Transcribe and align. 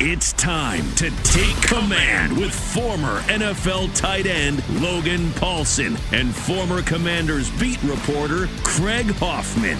It's 0.00 0.32
time 0.32 0.90
to 0.96 1.08
take 1.22 1.54
command 1.62 2.36
with 2.36 2.52
former 2.52 3.20
NFL 3.20 3.94
tight 3.94 4.26
end 4.26 4.60
Logan 4.82 5.28
Paulsen 5.34 5.96
and 6.12 6.34
former 6.34 6.82
Commanders 6.82 7.48
beat 7.60 7.80
reporter 7.84 8.48
Craig 8.64 9.06
Hoffman. 9.12 9.78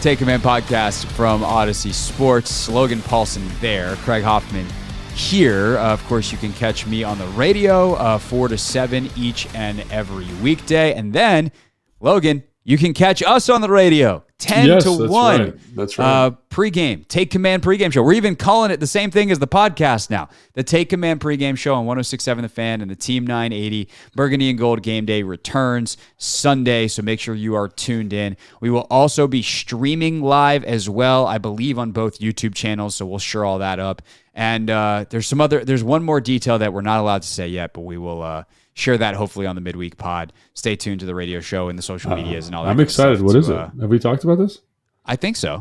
Take 0.00 0.18
Command 0.18 0.42
podcast 0.42 1.06
from 1.12 1.42
Audacy 1.42 1.94
Sports. 1.94 2.68
Logan 2.68 2.98
Paulsen 2.98 3.48
there, 3.60 3.94
Craig 3.98 4.24
Hoffman 4.24 4.66
here. 5.14 5.78
Uh, 5.78 5.92
of 5.92 6.04
course, 6.06 6.32
you 6.32 6.38
can 6.38 6.52
catch 6.54 6.84
me 6.84 7.04
on 7.04 7.16
the 7.16 7.28
radio 7.28 7.94
uh, 7.94 8.18
4 8.18 8.48
to 8.48 8.58
7 8.58 9.08
each 9.14 9.46
and 9.54 9.84
every 9.92 10.26
weekday. 10.42 10.92
And 10.92 11.12
then, 11.12 11.52
Logan, 12.00 12.42
you 12.64 12.76
can 12.78 12.92
catch 12.92 13.22
us 13.22 13.48
on 13.48 13.60
the 13.60 13.70
radio 13.70 14.25
10 14.38 14.66
yes, 14.66 14.84
to 14.84 14.98
that's 14.98 15.10
1. 15.10 15.40
Right. 15.40 15.54
That's 15.74 15.98
right. 15.98 16.26
Uh, 16.26 16.30
pregame, 16.50 17.08
Take 17.08 17.30
Command 17.30 17.62
pregame 17.62 17.90
show. 17.90 18.02
We're 18.02 18.12
even 18.12 18.36
calling 18.36 18.70
it 18.70 18.80
the 18.80 18.86
same 18.86 19.10
thing 19.10 19.30
as 19.30 19.38
the 19.38 19.48
podcast 19.48 20.10
now. 20.10 20.28
The 20.52 20.62
Take 20.62 20.90
Command 20.90 21.20
pregame 21.20 21.56
show 21.56 21.72
on 21.72 21.86
1067 21.86 22.42
The 22.42 22.48
Fan 22.48 22.82
and 22.82 22.90
the 22.90 22.96
Team 22.96 23.26
980 23.26 23.88
Burgundy 24.14 24.50
and 24.50 24.58
Gold 24.58 24.82
game 24.82 25.06
day 25.06 25.22
returns 25.22 25.96
Sunday. 26.18 26.86
So 26.86 27.00
make 27.00 27.18
sure 27.18 27.34
you 27.34 27.54
are 27.54 27.68
tuned 27.68 28.12
in. 28.12 28.36
We 28.60 28.68
will 28.68 28.86
also 28.90 29.26
be 29.26 29.40
streaming 29.40 30.20
live 30.20 30.64
as 30.64 30.88
well, 30.88 31.26
I 31.26 31.38
believe, 31.38 31.78
on 31.78 31.92
both 31.92 32.18
YouTube 32.18 32.54
channels. 32.54 32.94
So 32.94 33.06
we'll 33.06 33.18
share 33.18 33.44
all 33.44 33.58
that 33.60 33.78
up. 33.78 34.02
And 34.34 34.68
uh, 34.68 35.06
there's 35.08 35.26
some 35.26 35.40
other, 35.40 35.64
there's 35.64 35.82
one 35.82 36.02
more 36.02 36.20
detail 36.20 36.58
that 36.58 36.74
we're 36.74 36.82
not 36.82 37.00
allowed 37.00 37.22
to 37.22 37.28
say 37.28 37.48
yet, 37.48 37.72
but 37.72 37.82
we 37.82 37.96
will. 37.96 38.22
Uh, 38.22 38.44
share 38.76 38.98
that 38.98 39.14
hopefully 39.14 39.46
on 39.46 39.54
the 39.54 39.60
midweek 39.60 39.96
pod. 39.96 40.32
Stay 40.52 40.76
tuned 40.76 41.00
to 41.00 41.06
the 41.06 41.14
radio 41.14 41.40
show 41.40 41.68
and 41.68 41.78
the 41.78 41.82
social 41.82 42.12
uh, 42.12 42.16
medias 42.16 42.46
and 42.46 42.54
all 42.54 42.64
that. 42.64 42.70
I'm 42.70 42.78
excited. 42.78 43.20
What 43.22 43.32
to, 43.32 43.38
is 43.38 43.48
it? 43.48 43.56
Uh, 43.56 43.70
Have 43.80 43.88
we 43.90 43.98
talked 43.98 44.22
about 44.26 44.38
this? 44.38 44.60
I 45.04 45.16
think 45.16 45.36
so. 45.36 45.52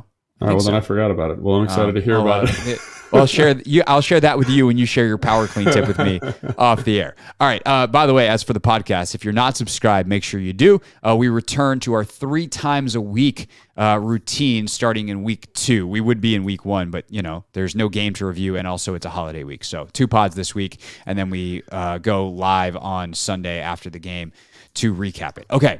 All 0.42 0.48
right. 0.48 0.54
Well, 0.54 0.60
so. 0.60 0.72
then 0.72 0.76
I 0.76 0.82
forgot 0.82 1.12
about 1.12 1.32
it. 1.32 1.40
Well, 1.40 1.56
I'm 1.56 1.64
excited 1.64 1.90
um, 1.90 1.96
to 1.96 2.02
hear 2.02 2.18
about 2.18 2.50
it. 2.50 2.68
it. 2.68 2.80
Well, 3.12 3.22
I'll 3.22 3.28
share 3.28 3.58
you. 3.66 3.84
I'll 3.88 4.02
share 4.02 4.20
that 4.20 4.38
with 4.38 4.50
you 4.50 4.68
when 4.68 4.78
you 4.78 4.86
share 4.86 5.08
your 5.08 5.18
power 5.18 5.48
clean 5.48 5.72
tip 5.72 5.88
with 5.88 5.98
me 5.98 6.20
off 6.58 6.84
the 6.84 7.00
air. 7.00 7.16
All 7.40 7.48
right. 7.48 7.62
Uh, 7.66 7.88
by 7.88 8.06
the 8.06 8.14
way, 8.14 8.28
as 8.28 8.44
for 8.44 8.54
the 8.54 8.60
podcast, 8.60 9.16
if 9.16 9.24
you're 9.24 9.34
not 9.34 9.56
subscribed, 9.56 10.10
make 10.10 10.24
sure 10.24 10.40
you 10.40 10.54
do. 10.54 10.82
Uh, 11.02 11.16
we 11.16 11.30
return 11.30 11.80
to 11.82 11.94
our 11.94 12.04
three 12.04 12.48
times 12.48 12.96
a 12.96 13.02
week 13.02 13.48
uh, 13.78 14.00
routine 14.02 14.68
starting 14.68 15.10
in 15.10 15.24
week 15.24 15.52
two. 15.54 15.88
We 15.88 16.02
would 16.02 16.20
be 16.20 16.36
in 16.36 16.44
week 16.44 16.66
one, 16.66 16.92
but 16.92 17.06
you 17.10 17.22
know 17.22 17.46
there's 17.54 17.76
no 17.76 17.88
game 17.88 18.14
to 18.16 18.26
review, 18.26 18.58
and 18.58 18.68
also 18.68 18.94
it's 18.94 19.06
a 19.06 19.10
holiday 19.10 19.44
week, 19.44 19.64
so 19.64 19.88
two 19.94 20.08
pods 20.08 20.36
this 20.36 20.54
week, 20.54 20.80
and 21.06 21.18
then 21.18 21.30
we 21.30 21.64
uh, 21.72 22.00
go 22.00 22.28
live 22.28 22.76
on 22.76 23.14
Sunday 23.14 23.60
after 23.60 23.90
the 23.90 24.00
game 24.00 24.34
to 24.76 24.94
recap 24.94 25.38
it. 25.38 25.46
Okay. 25.50 25.80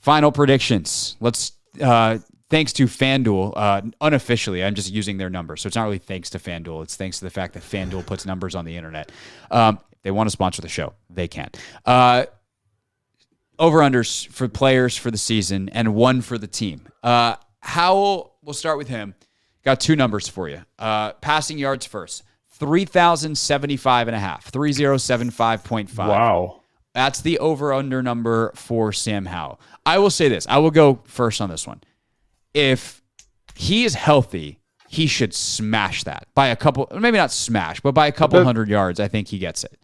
Final 0.00 0.30
predictions. 0.30 1.16
Let's 1.18 1.52
uh, 1.80 2.18
thanks 2.50 2.72
to 2.74 2.86
FanDuel, 2.86 3.52
uh, 3.56 3.82
unofficially, 4.00 4.64
I'm 4.64 4.74
just 4.74 4.90
using 4.90 5.18
their 5.18 5.30
number. 5.30 5.56
So 5.56 5.66
it's 5.66 5.76
not 5.76 5.84
really 5.84 5.98
thanks 5.98 6.30
to 6.30 6.38
FanDuel. 6.38 6.82
It's 6.82 6.96
thanks 6.96 7.18
to 7.18 7.24
the 7.24 7.30
fact 7.30 7.54
that 7.54 7.62
FanDuel 7.62 8.06
puts 8.06 8.26
numbers 8.26 8.54
on 8.54 8.64
the 8.64 8.76
internet. 8.76 9.12
Um, 9.50 9.78
they 10.02 10.10
want 10.10 10.28
to 10.28 10.30
sponsor 10.30 10.62
the 10.62 10.68
show. 10.68 10.94
They 11.10 11.28
can. 11.28 11.50
Uh, 11.84 12.26
over 13.58 13.78
unders 13.78 14.28
for 14.28 14.48
players 14.48 14.96
for 14.96 15.10
the 15.10 15.18
season 15.18 15.68
and 15.70 15.94
one 15.94 16.20
for 16.20 16.38
the 16.38 16.46
team. 16.46 16.82
Uh, 17.02 17.34
Howell, 17.60 18.34
we'll 18.42 18.54
start 18.54 18.78
with 18.78 18.88
him. 18.88 19.14
Got 19.64 19.80
two 19.80 19.96
numbers 19.96 20.28
for 20.28 20.48
you. 20.48 20.62
Uh, 20.78 21.12
passing 21.14 21.58
yards 21.58 21.84
first 21.84 22.22
3,075 22.52 24.08
and 24.08 24.16
a 24.16 24.18
half, 24.18 24.50
3075.5. 24.50 25.96
Wow. 25.96 26.62
That's 26.98 27.20
the 27.20 27.38
over 27.38 27.72
under 27.72 28.02
number 28.02 28.50
for 28.56 28.92
Sam 28.92 29.26
Howell. 29.26 29.60
I 29.86 29.98
will 29.98 30.10
say 30.10 30.28
this 30.28 30.46
I 30.48 30.58
will 30.58 30.72
go 30.72 31.00
first 31.04 31.40
on 31.40 31.48
this 31.48 31.64
one 31.64 31.80
if 32.54 33.02
he 33.54 33.84
is 33.84 33.94
healthy, 33.94 34.58
he 34.88 35.06
should 35.06 35.34
smash 35.34 36.04
that 36.04 36.26
by 36.34 36.48
a 36.48 36.56
couple, 36.56 36.88
maybe 36.98 37.18
not 37.18 37.30
smash, 37.30 37.80
but 37.80 37.92
by 37.92 38.06
a 38.06 38.12
couple 38.12 38.42
hundred 38.42 38.68
yards. 38.68 39.00
I 39.00 39.08
think 39.08 39.28
he 39.28 39.38
gets 39.38 39.64
it. 39.64 39.78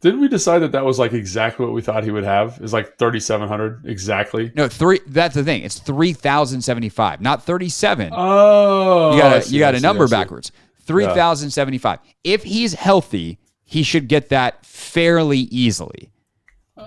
Didn't 0.00 0.20
we 0.20 0.28
decide 0.28 0.60
that 0.60 0.72
that 0.72 0.84
was 0.84 0.98
like 0.98 1.12
exactly 1.12 1.64
what 1.64 1.74
we 1.74 1.80
thought 1.80 2.04
he 2.04 2.10
would 2.10 2.24
have? 2.24 2.60
Is 2.60 2.72
like 2.72 2.96
thirty 2.96 3.20
seven 3.20 3.48
hundred 3.48 3.86
exactly? 3.86 4.52
No, 4.54 4.68
three. 4.68 5.00
That's 5.06 5.34
the 5.34 5.44
thing. 5.44 5.62
It's 5.62 5.78
three 5.78 6.12
thousand 6.12 6.62
seventy 6.62 6.88
five, 6.88 7.20
not 7.20 7.44
thirty 7.44 7.68
seven. 7.68 8.12
Oh, 8.12 9.14
you 9.14 9.20
got 9.20 9.46
a, 9.46 9.50
you 9.50 9.58
got 9.58 9.74
a 9.74 9.80
number 9.80 10.06
backwards. 10.08 10.52
Three 10.80 11.06
thousand 11.06 11.50
seventy 11.50 11.78
five. 11.78 12.00
If 12.24 12.42
he's 12.42 12.74
healthy, 12.74 13.38
he 13.64 13.82
should 13.82 14.08
get 14.08 14.28
that 14.28 14.66
fairly 14.66 15.38
easily. 15.38 16.11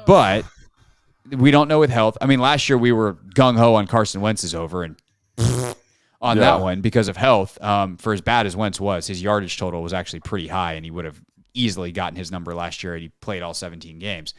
But 0.06 0.45
we 1.31 1.51
don't 1.51 1.67
know 1.67 1.79
with 1.79 1.89
health. 1.89 2.17
I 2.22 2.25
mean, 2.25 2.39
last 2.39 2.69
year 2.69 2.78
we 2.78 2.91
were 2.91 3.13
gung 3.35 3.57
ho 3.57 3.75
on 3.75 3.88
Carson 3.88 4.22
Wentz's 4.22 4.56
over, 4.56 4.83
and 4.83 4.95
on 6.25 6.38
yeah. 6.38 6.41
that 6.41 6.61
one 6.61 6.81
because 6.81 7.07
of 7.07 7.17
health. 7.17 7.61
Um, 7.61 7.97
for 7.97 8.13
as 8.13 8.22
bad 8.22 8.45
as 8.45 8.55
Wentz 8.55 8.79
was, 8.79 9.07
his 9.07 9.22
yardage 9.22 9.57
total 9.57 9.81
was 9.81 9.94
actually 9.94 10.22
pretty 10.22 10.47
high, 10.47 10.73
and 10.73 10.84
he 10.84 10.91
would 10.91 11.05
have 11.05 11.22
easily 11.53 11.91
gotten 11.91 12.17
his 12.17 12.31
number 12.31 12.53
last 12.55 12.84
year. 12.84 12.94
And 12.95 13.03
he 13.03 13.09
played 13.22 13.44
all 13.44 13.53
17 13.53 14.00
games. 14.00 14.34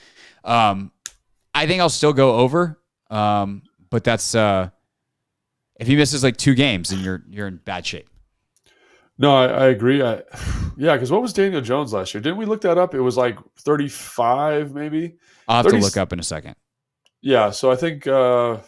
Um, 0.44 0.90
I 1.54 1.66
think 1.66 1.80
I'll 1.80 1.88
still 1.88 2.12
go 2.12 2.36
over, 2.36 2.78
um, 3.08 3.62
but 3.88 4.04
that's 4.04 4.34
uh, 4.34 4.70
if 5.78 5.86
he 5.86 5.96
misses 5.96 6.22
like 6.22 6.36
two 6.36 6.54
games, 6.54 6.90
then 6.90 7.00
you're 7.00 7.22
you're 7.28 7.46
in 7.46 7.56
bad 7.56 7.86
shape. 7.86 8.08
No, 9.18 9.34
I, 9.34 9.46
I 9.46 9.66
agree. 9.68 10.02
I, 10.02 10.22
yeah, 10.76 10.94
because 10.94 11.10
what 11.10 11.22
was 11.22 11.32
Daniel 11.32 11.60
Jones 11.60 11.92
last 11.92 12.14
year? 12.14 12.20
Didn't 12.20 12.38
we 12.38 12.46
look 12.46 12.60
that 12.62 12.78
up? 12.78 12.94
It 12.94 13.00
was 13.00 13.16
like 13.16 13.38
35, 13.60 14.72
maybe. 14.72 15.16
I'll 15.48 15.56
have 15.56 15.66
30, 15.66 15.78
to 15.78 15.82
look 15.84 15.96
up 15.96 16.12
in 16.12 16.20
a 16.20 16.22
second. 16.22 16.56
Yeah, 17.22 17.50
so 17.50 17.70
I 17.70 17.76
think 17.76 18.06
uh, 18.06 18.58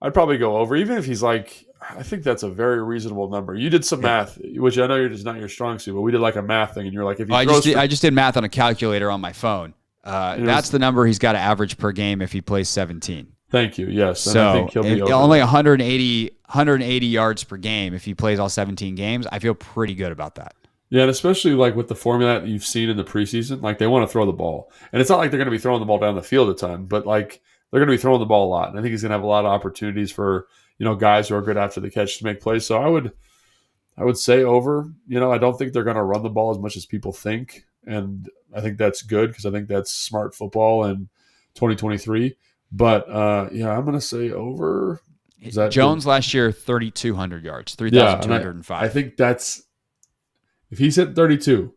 I'd 0.00 0.14
probably 0.14 0.38
go 0.38 0.56
over, 0.56 0.76
even 0.76 0.98
if 0.98 1.04
he's 1.04 1.22
like, 1.22 1.64
I 1.80 2.02
think 2.02 2.22
that's 2.22 2.42
a 2.42 2.48
very 2.48 2.82
reasonable 2.82 3.28
number. 3.28 3.54
You 3.54 3.70
did 3.70 3.84
some 3.84 4.00
yeah. 4.00 4.06
math, 4.06 4.38
which 4.56 4.78
I 4.78 4.86
know 4.86 4.96
you're 4.96 5.08
just 5.08 5.24
not 5.24 5.38
your 5.38 5.48
strong 5.48 5.78
suit, 5.78 5.94
but 5.94 6.02
we 6.02 6.12
did 6.12 6.20
like 6.20 6.36
a 6.36 6.42
math 6.42 6.74
thing, 6.74 6.86
and 6.86 6.94
you're 6.94 7.04
like, 7.04 7.20
if 7.20 7.28
he 7.28 7.34
I 7.34 7.44
just 7.44 7.64
did, 7.64 7.74
for- 7.74 7.80
I 7.80 7.86
just 7.86 8.02
did 8.02 8.12
math 8.12 8.36
on 8.36 8.44
a 8.44 8.48
calculator 8.48 9.10
on 9.10 9.20
my 9.20 9.32
phone. 9.32 9.74
Uh, 10.04 10.36
that's 10.36 10.66
was, 10.66 10.70
the 10.70 10.78
number 10.80 11.06
he's 11.06 11.20
got 11.20 11.32
to 11.32 11.38
average 11.38 11.78
per 11.78 11.92
game 11.92 12.22
if 12.22 12.32
he 12.32 12.40
plays 12.40 12.68
17. 12.68 13.32
Thank 13.50 13.78
you. 13.78 13.86
Yes. 13.86 14.20
so 14.20 14.68
only 14.74 15.38
180, 15.38 16.24
180 16.24 17.06
yards 17.06 17.44
per 17.44 17.56
game 17.58 17.94
if 17.94 18.04
he 18.04 18.14
plays 18.14 18.38
all 18.38 18.48
17 18.48 18.94
games. 18.94 19.26
I 19.30 19.38
feel 19.38 19.54
pretty 19.54 19.94
good 19.94 20.10
about 20.10 20.36
that. 20.36 20.54
Yeah, 20.92 21.00
and 21.00 21.10
especially 21.10 21.54
like 21.54 21.74
with 21.74 21.88
the 21.88 21.94
formula 21.94 22.40
that 22.40 22.46
you've 22.46 22.66
seen 22.66 22.90
in 22.90 22.98
the 22.98 23.02
preseason, 23.02 23.62
like 23.62 23.78
they 23.78 23.86
want 23.86 24.06
to 24.06 24.12
throw 24.12 24.26
the 24.26 24.32
ball, 24.32 24.70
and 24.92 25.00
it's 25.00 25.08
not 25.08 25.16
like 25.16 25.30
they're 25.30 25.38
going 25.38 25.46
to 25.46 25.50
be 25.50 25.56
throwing 25.56 25.80
the 25.80 25.86
ball 25.86 25.98
down 25.98 26.16
the 26.16 26.22
field 26.22 26.50
a 26.50 26.54
ton, 26.54 26.84
but 26.84 27.06
like 27.06 27.40
they're 27.70 27.80
going 27.80 27.88
to 27.88 27.94
be 27.94 28.00
throwing 28.00 28.20
the 28.20 28.26
ball 28.26 28.46
a 28.46 28.50
lot. 28.50 28.68
And 28.68 28.78
I 28.78 28.82
think 28.82 28.90
he's 28.90 29.00
going 29.00 29.08
to 29.08 29.16
have 29.16 29.24
a 29.24 29.26
lot 29.26 29.46
of 29.46 29.50
opportunities 29.50 30.12
for, 30.12 30.48
you 30.76 30.84
know, 30.84 30.94
guys 30.94 31.30
who 31.30 31.34
are 31.34 31.40
good 31.40 31.56
after 31.56 31.80
the 31.80 31.90
catch 31.90 32.18
to 32.18 32.24
make 32.24 32.42
plays. 32.42 32.66
So 32.66 32.76
I 32.76 32.88
would, 32.88 33.12
I 33.96 34.04
would 34.04 34.18
say 34.18 34.42
over, 34.42 34.92
you 35.08 35.18
know, 35.18 35.32
I 35.32 35.38
don't 35.38 35.56
think 35.56 35.72
they're 35.72 35.82
going 35.82 35.96
to 35.96 36.02
run 36.02 36.22
the 36.22 36.28
ball 36.28 36.50
as 36.50 36.58
much 36.58 36.76
as 36.76 36.84
people 36.84 37.14
think. 37.14 37.64
And 37.86 38.28
I 38.54 38.60
think 38.60 38.76
that's 38.76 39.00
good 39.00 39.30
because 39.30 39.46
I 39.46 39.50
think 39.50 39.68
that's 39.68 39.90
smart 39.90 40.34
football 40.34 40.84
in 40.84 41.08
2023. 41.54 42.36
But 42.70 43.08
uh, 43.08 43.48
yeah, 43.50 43.70
I'm 43.70 43.86
going 43.86 43.96
to 43.96 44.00
say 44.02 44.30
over. 44.30 45.00
Is 45.40 45.54
that 45.54 45.72
Jones 45.72 46.04
last 46.04 46.34
year, 46.34 46.52
3,200 46.52 47.44
yards, 47.44 47.76
3,205. 47.76 48.68
Yeah, 48.68 48.76
I, 48.76 48.84
I 48.84 48.88
think 48.90 49.16
that's, 49.16 49.62
if 50.72 50.78
he's 50.78 50.96
hit 50.96 51.14
32, 51.14 51.72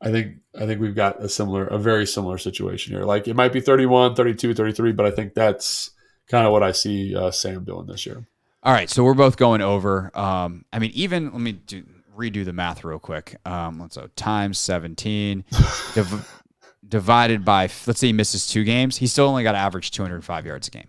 I 0.00 0.12
think 0.12 0.36
I 0.54 0.64
think 0.64 0.80
we've 0.80 0.94
got 0.94 1.22
a 1.22 1.28
similar 1.28 1.66
a 1.66 1.78
very 1.78 2.06
similar 2.06 2.38
situation 2.38 2.94
here. 2.94 3.04
Like 3.04 3.26
it 3.26 3.34
might 3.34 3.52
be 3.52 3.60
31, 3.60 4.14
32, 4.14 4.54
33, 4.54 4.92
but 4.92 5.04
I 5.04 5.10
think 5.10 5.34
that's 5.34 5.90
kind 6.28 6.46
of 6.46 6.52
what 6.52 6.62
I 6.62 6.72
see 6.72 7.14
uh, 7.16 7.32
Sam 7.32 7.64
doing 7.64 7.86
this 7.86 8.06
year. 8.06 8.24
All 8.62 8.72
right, 8.72 8.88
so 8.88 9.02
we're 9.02 9.14
both 9.14 9.36
going 9.36 9.60
over. 9.60 10.16
Um, 10.16 10.64
I 10.72 10.78
mean, 10.78 10.92
even 10.94 11.32
let 11.32 11.40
me 11.40 11.52
do, 11.52 11.84
redo 12.16 12.44
the 12.44 12.52
math 12.52 12.84
real 12.84 12.98
quick. 12.98 13.36
Um, 13.44 13.80
let's 13.80 13.96
so 13.96 14.08
times 14.14 14.58
seventeen 14.58 15.44
div- 15.94 16.42
divided 16.86 17.44
by 17.44 17.62
let's 17.86 17.98
say 17.98 18.08
he 18.08 18.12
misses 18.12 18.46
two 18.46 18.62
games, 18.62 18.96
he 18.96 19.08
still 19.08 19.26
only 19.26 19.42
got 19.42 19.52
to 19.52 19.58
average 19.58 19.90
two 19.90 20.02
hundred 20.02 20.24
five 20.24 20.46
yards 20.46 20.68
a 20.68 20.70
game. 20.70 20.88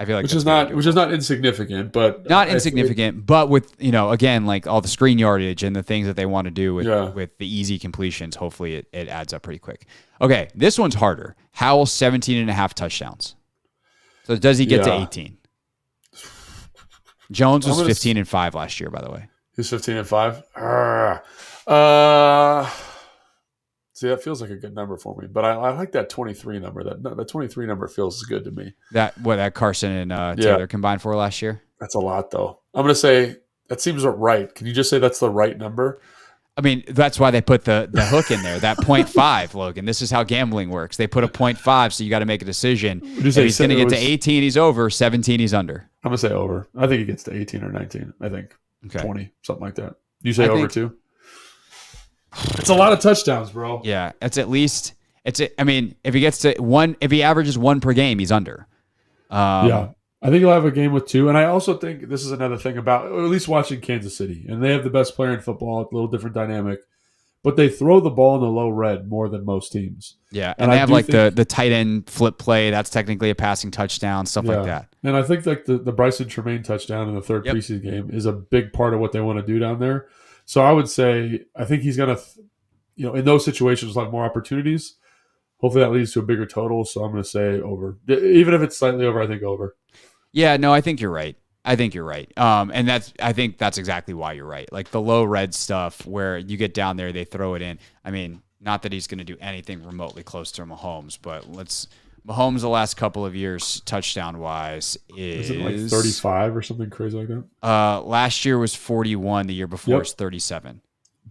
I 0.00 0.06
feel 0.06 0.16
like 0.16 0.22
which 0.22 0.34
is 0.34 0.46
not 0.46 0.74
which 0.74 0.86
is 0.86 0.94
not 0.94 1.12
insignificant, 1.12 1.92
but 1.92 2.26
not 2.28 2.48
I- 2.48 2.52
insignificant, 2.52 3.26
but 3.26 3.50
with 3.50 3.74
you 3.78 3.92
know 3.92 4.10
again 4.10 4.46
like 4.46 4.66
all 4.66 4.80
the 4.80 4.88
screen 4.88 5.18
yardage 5.18 5.62
and 5.62 5.76
the 5.76 5.82
things 5.82 6.06
that 6.06 6.16
they 6.16 6.24
want 6.24 6.46
to 6.46 6.50
do 6.50 6.74
with 6.74 6.86
Yeah. 6.86 7.10
with 7.10 7.36
the 7.36 7.46
easy 7.46 7.78
completions, 7.78 8.34
hopefully 8.36 8.76
it, 8.76 8.86
it 8.94 9.08
adds 9.08 9.34
up 9.34 9.42
pretty 9.42 9.58
quick. 9.58 9.84
Okay, 10.22 10.48
this 10.54 10.78
one's 10.78 10.94
harder. 10.94 11.36
Howell 11.52 11.84
17 11.84 12.38
and 12.38 12.48
a 12.48 12.54
half 12.54 12.74
touchdowns. 12.74 13.34
So 14.24 14.36
does 14.36 14.56
he 14.56 14.64
get 14.64 14.84
to 14.84 14.92
18? 15.02 15.36
Jones 17.30 17.66
was 17.66 17.76
gonna 17.76 17.88
15 17.88 18.16
and 18.16 18.26
5 18.28 18.54
last 18.54 18.80
year 18.80 18.88
by 18.88 19.02
the 19.02 19.10
way. 19.10 19.28
He's 19.54 19.68
15 19.68 19.98
and 19.98 20.08
5. 20.08 20.42
Uh, 20.56 21.18
see, 24.00 24.08
that 24.08 24.22
feels 24.22 24.40
like 24.40 24.50
a 24.50 24.56
good 24.56 24.74
number 24.74 24.96
for 24.96 25.14
me, 25.20 25.26
but 25.26 25.44
I, 25.44 25.50
I 25.50 25.70
like 25.72 25.92
that 25.92 26.08
23 26.08 26.58
number. 26.58 26.82
That 26.84 27.02
that 27.16 27.28
23 27.28 27.66
number 27.66 27.86
feels 27.88 28.22
good 28.22 28.44
to 28.44 28.50
me. 28.50 28.72
That 28.92 29.16
what 29.20 29.36
that 29.36 29.54
Carson 29.54 29.92
and 29.92 30.12
uh, 30.12 30.34
Yeah. 30.38 30.44
Taylor 30.52 30.66
combined 30.66 31.02
for 31.02 31.14
last 31.14 31.42
year. 31.42 31.62
That's 31.78 31.94
a 31.94 32.00
lot, 32.00 32.30
though. 32.30 32.60
I'm 32.74 32.82
going 32.82 32.94
to 32.94 32.98
say 32.98 33.36
that 33.68 33.80
seems 33.80 34.04
right. 34.04 34.52
Can 34.54 34.66
you 34.66 34.72
just 34.72 34.90
say 34.90 34.98
that's 34.98 35.20
the 35.20 35.30
right 35.30 35.56
number? 35.56 36.00
I 36.56 36.62
mean, 36.62 36.82
that's 36.88 37.18
why 37.18 37.30
they 37.30 37.40
put 37.40 37.64
the 37.64 37.88
the 37.90 38.04
hook 38.04 38.30
in 38.30 38.42
there. 38.42 38.58
That 38.58 38.76
0.5, 38.78 39.54
Logan. 39.54 39.84
This 39.86 40.02
is 40.02 40.10
how 40.10 40.24
gambling 40.24 40.68
works. 40.68 40.96
They 40.96 41.06
put 41.06 41.24
a 41.24 41.28
0.5, 41.28 41.92
so 41.92 42.04
you 42.04 42.10
got 42.10 42.18
to 42.18 42.26
make 42.26 42.42
a 42.42 42.44
decision. 42.44 43.00
If 43.04 43.34
he's 43.36 43.56
going 43.58 43.70
to 43.70 43.76
get 43.76 43.88
to 43.90 43.96
18, 43.96 44.42
he's 44.42 44.56
over. 44.56 44.90
17, 44.90 45.40
he's 45.40 45.54
under. 45.54 45.88
I'm 46.04 46.10
going 46.10 46.18
to 46.18 46.28
say 46.28 46.34
over. 46.34 46.68
I 46.76 46.86
think 46.86 46.98
he 47.00 47.04
gets 47.06 47.22
to 47.24 47.34
18 47.34 47.62
or 47.64 47.70
19. 47.72 48.12
I 48.20 48.28
think 48.28 48.54
Okay. 48.86 48.98
20, 49.02 49.30
something 49.42 49.64
like 49.64 49.74
that. 49.76 49.94
You 50.22 50.32
say 50.32 50.44
I 50.44 50.48
over 50.48 50.68
think- 50.68 50.72
too? 50.72 50.96
It's 52.58 52.68
a 52.68 52.74
lot 52.74 52.92
of 52.92 53.00
touchdowns, 53.00 53.50
bro. 53.50 53.82
Yeah, 53.84 54.12
it's 54.22 54.38
at 54.38 54.48
least 54.48 54.94
it's. 55.24 55.40
I 55.58 55.64
mean, 55.64 55.94
if 56.04 56.14
he 56.14 56.20
gets 56.20 56.38
to 56.38 56.54
one, 56.58 56.96
if 57.00 57.10
he 57.10 57.22
averages 57.22 57.58
one 57.58 57.80
per 57.80 57.92
game, 57.92 58.18
he's 58.18 58.32
under. 58.32 58.66
Um, 59.30 59.68
yeah. 59.68 59.88
I 60.22 60.26
think 60.28 60.40
he'll 60.40 60.50
have 60.52 60.66
a 60.66 60.70
game 60.70 60.92
with 60.92 61.06
two. 61.06 61.28
And 61.30 61.38
I 61.38 61.44
also 61.44 61.78
think 61.78 62.08
this 62.08 62.24
is 62.26 62.30
another 62.30 62.58
thing 62.58 62.76
about 62.76 63.06
at 63.06 63.12
least 63.12 63.48
watching 63.48 63.80
Kansas 63.80 64.14
City. 64.14 64.44
And 64.48 64.62
they 64.62 64.70
have 64.72 64.84
the 64.84 64.90
best 64.90 65.14
player 65.16 65.32
in 65.32 65.40
football, 65.40 65.80
a 65.80 65.88
little 65.94 66.08
different 66.08 66.34
dynamic. 66.34 66.80
But 67.42 67.56
they 67.56 67.70
throw 67.70 68.00
the 68.00 68.10
ball 68.10 68.34
in 68.34 68.42
the 68.42 68.48
low 68.48 68.68
red 68.68 69.08
more 69.08 69.30
than 69.30 69.46
most 69.46 69.72
teams. 69.72 70.16
yeah, 70.30 70.50
and, 70.58 70.64
And 70.64 70.72
they 70.72 70.76
I 70.76 70.78
have 70.80 70.90
like 70.90 71.06
the 71.06 71.12
think- 71.12 71.36
the 71.36 71.44
tight 71.46 71.72
end 71.72 72.10
flip 72.10 72.36
play. 72.36 72.70
That's 72.70 72.90
technically 72.90 73.30
a 73.30 73.34
passing 73.34 73.70
touchdown, 73.70 74.26
stuff 74.26 74.44
like 74.44 74.64
that. 74.66 74.88
And 75.02 75.16
I 75.16 75.22
think 75.22 75.46
like 75.46 75.64
the, 75.64 75.78
the 75.78 75.92
Bryson 75.92 76.28
Tremaine 76.28 76.62
touchdown 76.62 77.08
in 77.08 77.14
the 77.14 77.22
third 77.22 77.46
Yep. 77.46 77.56
preseason 77.56 77.82
game 77.82 78.10
is 78.12 78.26
a 78.26 78.32
big 78.32 78.74
part 78.74 78.92
of 78.92 79.00
what 79.00 79.12
they 79.12 79.22
want 79.22 79.38
to 79.38 79.46
do 79.46 79.58
down 79.58 79.78
there. 79.80 80.08
So 80.50 80.62
I 80.62 80.72
would 80.72 80.88
say 80.88 81.44
I 81.54 81.64
think 81.64 81.82
he's 81.82 81.96
gonna, 81.96 82.18
you 82.96 83.06
know, 83.06 83.14
in 83.14 83.24
those 83.24 83.44
situations 83.44 83.94
have 83.94 84.10
more 84.10 84.24
opportunities. 84.24 84.96
Hopefully 85.58 85.84
that 85.84 85.92
leads 85.92 86.12
to 86.14 86.18
a 86.18 86.24
bigger 86.24 86.44
total. 86.44 86.84
So 86.84 87.04
I'm 87.04 87.12
gonna 87.12 87.22
say 87.22 87.60
over, 87.60 87.98
even 88.08 88.52
if 88.52 88.60
it's 88.60 88.76
slightly 88.76 89.06
over. 89.06 89.22
I 89.22 89.28
think 89.28 89.44
over. 89.44 89.76
Yeah, 90.32 90.56
no, 90.56 90.74
I 90.74 90.80
think 90.80 91.00
you're 91.00 91.12
right. 91.12 91.36
I 91.64 91.76
think 91.76 91.94
you're 91.94 92.04
right. 92.04 92.36
Um, 92.36 92.72
and 92.74 92.88
that's 92.88 93.14
I 93.22 93.32
think 93.32 93.58
that's 93.58 93.78
exactly 93.78 94.12
why 94.12 94.32
you're 94.32 94.44
right. 94.44 94.70
Like 94.72 94.90
the 94.90 95.00
low 95.00 95.22
red 95.22 95.54
stuff 95.54 96.04
where 96.04 96.36
you 96.36 96.56
get 96.56 96.74
down 96.74 96.96
there, 96.96 97.12
they 97.12 97.22
throw 97.24 97.54
it 97.54 97.62
in. 97.62 97.78
I 98.04 98.10
mean, 98.10 98.42
not 98.60 98.82
that 98.82 98.92
he's 98.92 99.06
going 99.06 99.18
to 99.18 99.24
do 99.24 99.36
anything 99.40 99.84
remotely 99.84 100.24
close 100.24 100.50
to 100.52 100.66
Mahomes, 100.66 101.16
but 101.22 101.48
let's 101.52 101.86
Mahomes 102.26 102.60
the 102.60 102.68
last 102.68 102.96
couple 102.96 103.24
of 103.24 103.34
years 103.34 103.80
touchdown 103.86 104.38
wise 104.38 104.96
is, 105.16 105.50
Is 105.50 105.56
it 105.56 105.60
like 105.60 105.90
35 105.90 106.56
or 106.56 106.62
something 106.62 106.90
crazy 106.90 107.16
like 107.16 107.28
that? 107.28 107.44
Uh, 107.62 108.02
last 108.02 108.44
year 108.44 108.58
was 108.58 108.74
41. 108.74 109.46
The 109.46 109.54
year 109.54 109.66
before 109.66 109.94
Yep. 109.94 109.98
was 110.00 110.12
37. 110.14 110.80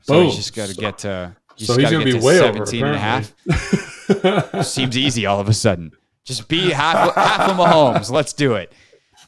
So 0.01 0.13
Boom. 0.13 0.25
he's 0.25 0.36
just 0.36 0.56
got 0.56 0.68
to 0.69 0.74
So- 0.74 0.81
get 0.81 0.97
to. 1.00 1.36
He's 1.56 1.68
so 1.68 1.77
just 1.77 1.91
gonna 1.91 2.06
be 2.06 2.13
way 2.13 2.39
over, 2.39 2.65
17 2.65 2.86
and 2.86 2.95
a 2.95 3.00
half. 3.00 4.65
Seems 4.65 4.97
easy 4.97 5.25
all 5.25 5.41
of 5.41 5.50
a 5.50 5.53
sudden. 5.53 5.91
Just 6.24 6.47
be 6.47 6.71
half 6.71 7.13
half 7.15 7.50
of 7.50 7.57
Mahomes. 7.57 8.09
Let's 8.09 8.31
do 8.31 8.53
it. 8.53 8.71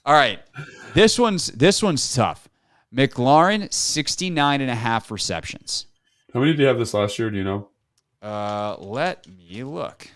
All 0.06 0.14
right. 0.14 0.40
This 0.94 1.20
one's 1.20 1.48
this 1.48 1.84
one's 1.84 2.14
tough. 2.16 2.48
McLaurin 2.96 3.72
69 3.74 4.62
and 4.62 4.72
a 4.72 4.76
half 4.76 5.12
receptions. 5.12 5.88
How 6.34 6.40
many 6.40 6.54
did 6.54 6.62
you 6.62 6.68
have 6.68 6.80
this 6.80 6.94
last 6.94 7.20
year? 7.20 7.30
Do 7.30 7.38
you 7.38 7.44
know? 7.44 7.68
Uh, 8.22 8.78
let 8.80 9.28
me 9.28 9.64
look. 9.64 10.08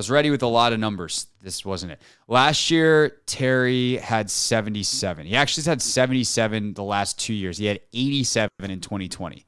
Was 0.00 0.08
ready 0.08 0.30
with 0.30 0.42
a 0.42 0.46
lot 0.46 0.72
of 0.72 0.80
numbers. 0.80 1.26
This 1.42 1.62
wasn't 1.62 1.92
it. 1.92 2.00
Last 2.26 2.70
year, 2.70 3.18
Terry 3.26 3.98
had 3.98 4.30
77. 4.30 5.26
He 5.26 5.36
actually 5.36 5.64
had 5.64 5.82
77 5.82 6.72
the 6.72 6.82
last 6.82 7.18
two 7.18 7.34
years. 7.34 7.58
He 7.58 7.66
had 7.66 7.80
87 7.92 8.48
in 8.62 8.80
2020. 8.80 9.44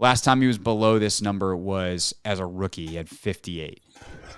Last 0.00 0.24
time 0.24 0.40
he 0.40 0.48
was 0.48 0.58
below 0.58 0.98
this 0.98 1.22
number 1.22 1.56
was 1.56 2.16
as 2.24 2.40
a 2.40 2.46
rookie. 2.46 2.88
He 2.88 2.96
had 2.96 3.08
58. 3.08 3.80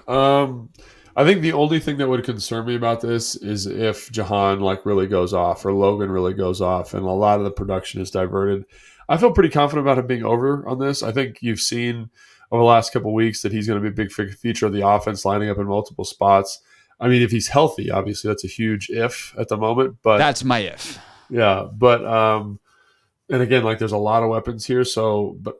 Um, 0.06 0.68
I 1.16 1.24
think 1.24 1.40
the 1.40 1.54
only 1.54 1.80
thing 1.80 1.96
that 1.96 2.08
would 2.10 2.24
concern 2.24 2.66
me 2.66 2.74
about 2.74 3.00
this 3.00 3.34
is 3.34 3.64
if 3.64 4.12
Jahan 4.12 4.60
like 4.60 4.84
really 4.84 5.06
goes 5.06 5.32
off 5.32 5.64
or 5.64 5.72
Logan 5.72 6.10
really 6.10 6.34
goes 6.34 6.60
off 6.60 6.92
and 6.92 7.06
a 7.06 7.10
lot 7.10 7.38
of 7.38 7.46
the 7.46 7.50
production 7.50 8.02
is 8.02 8.10
diverted. 8.10 8.66
I 9.08 9.16
feel 9.16 9.32
pretty 9.32 9.48
confident 9.48 9.86
about 9.86 9.96
him 9.96 10.06
being 10.06 10.26
over 10.26 10.68
on 10.68 10.78
this. 10.78 11.02
I 11.02 11.10
think 11.10 11.38
you've 11.40 11.60
seen 11.60 12.10
over 12.54 12.60
the 12.62 12.66
last 12.68 12.92
couple 12.92 13.10
of 13.10 13.14
weeks 13.14 13.42
that 13.42 13.50
he's 13.50 13.66
going 13.66 13.82
to 13.82 13.90
be 13.90 13.92
a 14.02 14.06
big 14.06 14.12
feature 14.12 14.64
of 14.66 14.72
the 14.72 14.86
offense, 14.86 15.24
lining 15.24 15.50
up 15.50 15.58
in 15.58 15.66
multiple 15.66 16.04
spots. 16.04 16.60
I 17.00 17.08
mean, 17.08 17.20
if 17.22 17.32
he's 17.32 17.48
healthy, 17.48 17.90
obviously 17.90 18.28
that's 18.28 18.44
a 18.44 18.48
huge 18.48 18.90
if 18.90 19.34
at 19.36 19.48
the 19.48 19.56
moment. 19.56 19.96
But 20.04 20.18
That's 20.18 20.44
my 20.44 20.60
if. 20.60 20.96
yeah, 21.28 21.66
but 21.72 22.04
um, 22.06 22.60
and 23.28 23.42
again, 23.42 23.64
like 23.64 23.80
there's 23.80 23.90
a 23.90 23.96
lot 23.98 24.22
of 24.22 24.28
weapons 24.28 24.64
here, 24.66 24.84
so 24.84 25.36
but 25.40 25.56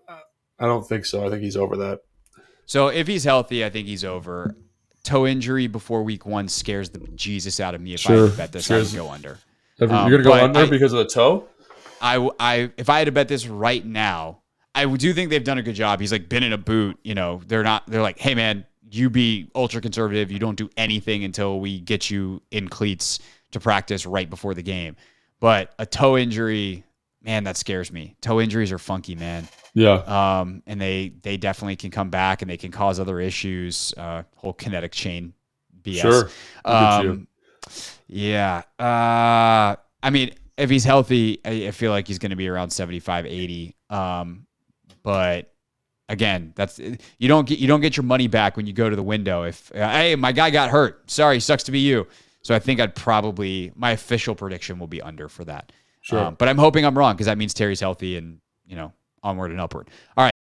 I 0.60 0.66
don't 0.66 0.86
think 0.88 1.04
so. 1.04 1.26
I 1.26 1.30
think 1.30 1.42
he's 1.42 1.56
over 1.56 1.76
that. 1.78 2.00
So 2.66 2.86
if 2.88 3.08
he's 3.08 3.24
healthy, 3.24 3.64
I 3.64 3.70
think 3.70 3.88
he's 3.88 4.04
over. 4.04 4.54
Toe 5.02 5.26
injury 5.26 5.66
before 5.66 6.04
week 6.04 6.24
one 6.24 6.48
scares 6.48 6.90
the 6.90 7.00
Jesus 7.16 7.58
out 7.58 7.74
of 7.74 7.80
me. 7.80 7.94
If 7.94 8.00
I 8.06 8.14
Sure. 8.14 8.22
had 8.28 8.30
to 8.30 8.36
bet 8.38 8.52
this, 8.52 8.70
I 8.70 8.78
would 8.78 8.92
go 8.94 9.10
under. 9.10 9.38
You're 9.80 9.92
Um, 9.92 10.08
going 10.10 10.22
to 10.22 10.28
go 10.28 10.32
under 10.32 10.60
I- 10.60 10.66
because 10.70 10.92
of 10.92 10.98
the 11.00 11.06
toe. 11.06 11.48
I, 12.00 12.30
I, 12.38 12.70
if 12.76 12.88
I 12.88 12.98
had 12.98 13.06
to 13.06 13.12
bet 13.12 13.26
this 13.28 13.46
right 13.48 13.84
now, 13.84 14.38
I 14.74 14.86
do 14.86 15.12
think 15.12 15.30
they've 15.30 15.44
done 15.44 15.58
a 15.58 15.62
good 15.62 15.74
job. 15.74 16.00
He's 16.00 16.12
like 16.12 16.28
been 16.28 16.42
in 16.42 16.52
a 16.52 16.58
boot. 16.58 16.98
You 17.04 17.14
know, 17.14 17.40
they're 17.46 17.62
not. 17.62 17.86
They're 17.86 18.02
like, 18.02 18.18
hey 18.18 18.34
man, 18.34 18.66
you 18.90 19.10
be 19.10 19.50
ultra 19.54 19.80
conservative. 19.80 20.30
You 20.30 20.38
don't 20.38 20.56
do 20.56 20.70
anything 20.76 21.24
until 21.24 21.60
we 21.60 21.80
get 21.80 22.10
you 22.10 22.42
in 22.50 22.68
cleats 22.68 23.18
to 23.52 23.60
practice 23.60 24.06
right 24.06 24.28
before 24.28 24.54
the 24.54 24.62
game. 24.62 24.96
But 25.40 25.74
a 25.78 25.86
toe 25.86 26.16
injury, 26.16 26.84
man, 27.22 27.44
that 27.44 27.56
scares 27.56 27.92
me. 27.92 28.16
Toe 28.20 28.40
injuries 28.40 28.72
are 28.72 28.78
funky, 28.78 29.14
man. 29.14 29.48
Yeah. 29.74 29.94
Um, 29.94 30.62
and 30.66 30.80
they 30.80 31.12
they 31.22 31.36
definitely 31.36 31.76
can 31.76 31.90
come 31.90 32.10
back 32.10 32.42
and 32.42 32.50
they 32.50 32.56
can 32.56 32.70
cause 32.70 33.00
other 33.00 33.20
issues. 33.20 33.94
Uh, 33.96 34.22
whole 34.36 34.52
kinetic 34.52 34.92
chain 34.92 35.34
BS. 35.82 36.00
Sure. 36.00 36.12
Look 36.12 36.30
at 36.66 37.04
you. 37.04 37.10
Um, 37.10 37.28
yeah. 38.06 38.62
Uh, 38.78 39.76
I 40.02 40.10
mean, 40.10 40.34
if 40.56 40.70
he's 40.70 40.84
healthy, 40.84 41.40
I, 41.44 41.68
I 41.68 41.70
feel 41.70 41.90
like 41.90 42.06
he's 42.06 42.18
going 42.18 42.30
to 42.30 42.36
be 42.36 42.48
around 42.48 42.70
75, 42.70 43.26
80. 43.26 43.76
Um, 43.90 44.46
but 45.04 45.54
again, 46.08 46.52
that's 46.56 46.80
you 46.80 47.28
don't 47.28 47.46
get 47.46 47.60
you 47.60 47.68
don't 47.68 47.80
get 47.80 47.96
your 47.96 48.04
money 48.04 48.26
back 48.26 48.56
when 48.56 48.66
you 48.66 48.72
go 48.72 48.90
to 48.90 48.96
the 48.96 49.02
window. 49.02 49.44
If 49.44 49.70
uh, 49.74 49.88
hey, 49.90 50.16
my 50.16 50.32
guy 50.32 50.50
got 50.50 50.70
hurt, 50.70 51.08
sorry, 51.10 51.38
sucks 51.38 51.62
to 51.64 51.72
be 51.72 51.80
you. 51.80 52.08
So 52.42 52.54
I 52.54 52.58
think 52.58 52.80
I'd 52.80 52.94
probably 52.94 53.70
my 53.76 53.92
official 53.92 54.34
prediction 54.34 54.78
will 54.78 54.86
be 54.86 55.00
under 55.00 55.28
for 55.28 55.44
that. 55.44 55.70
Sure. 56.00 56.18
Um, 56.18 56.34
but 56.38 56.48
I'm 56.48 56.58
hoping 56.58 56.84
I'm 56.84 56.98
wrong 56.98 57.14
because 57.14 57.26
that 57.26 57.38
means 57.38 57.54
Terry's 57.54 57.80
healthy 57.80 58.16
and 58.16 58.38
you 58.66 58.74
know 58.74 58.92
onward 59.22 59.50
and 59.50 59.60
upward. 59.60 59.88
All 60.16 60.24
right. 60.24 60.32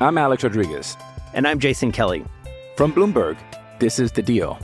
I'm 0.00 0.18
Alex 0.18 0.42
Rodriguez. 0.42 0.96
And 1.34 1.46
I'm 1.46 1.58
Jason 1.58 1.92
Kelly. 1.92 2.24
From 2.76 2.92
Bloomberg, 2.92 3.38
this 3.78 3.98
is 3.98 4.12
The 4.12 4.22
Deal. 4.22 4.58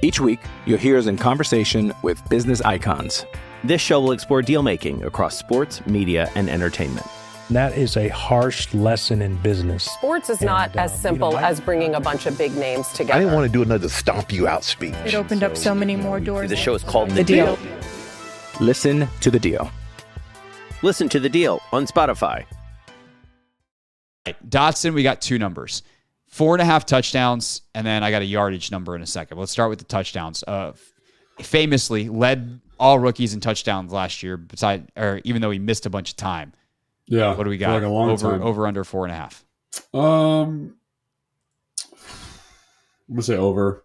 Each 0.00 0.20
week, 0.20 0.38
you'll 0.64 0.78
hear 0.78 0.96
us 0.96 1.06
in 1.06 1.18
conversation 1.18 1.92
with 2.02 2.26
business 2.28 2.60
icons. 2.62 3.26
This 3.64 3.80
show 3.80 4.00
will 4.00 4.12
explore 4.12 4.40
deal 4.42 4.62
making 4.62 5.02
across 5.02 5.36
sports, 5.36 5.84
media, 5.86 6.30
and 6.36 6.48
entertainment. 6.48 7.06
And 7.48 7.56
that 7.56 7.78
is 7.78 7.96
a 7.96 8.08
harsh 8.08 8.72
lesson 8.74 9.22
in 9.22 9.36
business. 9.36 9.84
Sports 9.84 10.28
is 10.28 10.42
not 10.42 10.70
And, 10.70 10.80
uh, 10.80 10.82
as 10.82 10.92
you 10.92 10.98
simple 10.98 11.32
know, 11.32 11.38
I- 11.38 11.48
as 11.48 11.60
bringing 11.60 11.94
a 11.94 12.00
bunch 12.00 12.26
of 12.26 12.36
big 12.36 12.54
names 12.56 12.88
together. 12.88 13.14
I 13.14 13.20
didn't 13.20 13.34
want 13.34 13.46
to 13.46 13.52
do 13.52 13.62
another 13.62 13.88
stomp 13.88 14.30
you 14.32 14.46
out 14.46 14.64
speech. 14.64 14.94
It 15.06 15.14
opened 15.14 15.42
up 15.42 15.56
so 15.56 15.74
many 15.74 15.96
more 15.96 16.20
doors. 16.20 16.50
The 16.50 16.56
show 16.56 16.74
is 16.74 16.82
called 16.84 17.10
The 17.12 17.24
Deal. 17.24 17.58
Listen 18.60 19.08
to 19.20 19.30
The 19.30 19.38
Deal. 19.38 19.70
Listen 20.82 21.08
to 21.08 21.18
the 21.18 21.28
deal 21.28 21.60
on 21.72 21.86
Spotify. 21.86 22.44
right. 24.26 24.36
Dotson, 24.48 24.94
we 24.94 25.02
got 25.02 25.20
two 25.20 25.36
numbers. 25.36 25.82
Four 26.28 26.54
and 26.54 26.62
a 26.62 26.64
half 26.64 26.86
touchdowns, 26.86 27.62
and 27.74 27.84
then 27.84 28.04
I 28.04 28.12
got 28.12 28.22
a 28.22 28.26
yardage 28.26 28.70
number 28.70 28.94
in 28.94 29.02
a 29.02 29.06
second. 29.06 29.38
Let's 29.38 29.50
start 29.50 29.70
with 29.70 29.80
the 29.80 29.84
touchdowns. 29.86 30.44
Uh, 30.46 30.74
famously 31.40 32.08
led 32.08 32.60
all 32.78 33.00
rookies 33.00 33.34
in 33.34 33.40
touchdowns 33.40 33.92
last 33.92 34.22
year, 34.22 34.36
beside 34.36 34.92
or 34.96 35.20
even 35.24 35.42
though 35.42 35.50
he 35.50 35.58
missed 35.58 35.84
a 35.84 35.90
bunch 35.90 36.10
of 36.10 36.16
time. 36.16 36.52
Yeah. 37.08 37.34
What 37.34 37.44
do 37.44 37.50
we 37.50 37.58
got? 37.58 37.74
Like 37.74 37.82
a 37.82 37.88
long 37.88 38.10
over 38.10 38.30
time. 38.30 38.42
over 38.42 38.66
under 38.66 38.84
four 38.84 39.04
and 39.04 39.12
a 39.12 39.16
half. 39.16 39.44
Um, 39.92 40.76
I'm 43.08 43.14
gonna 43.14 43.22
say 43.22 43.36
over. 43.36 43.84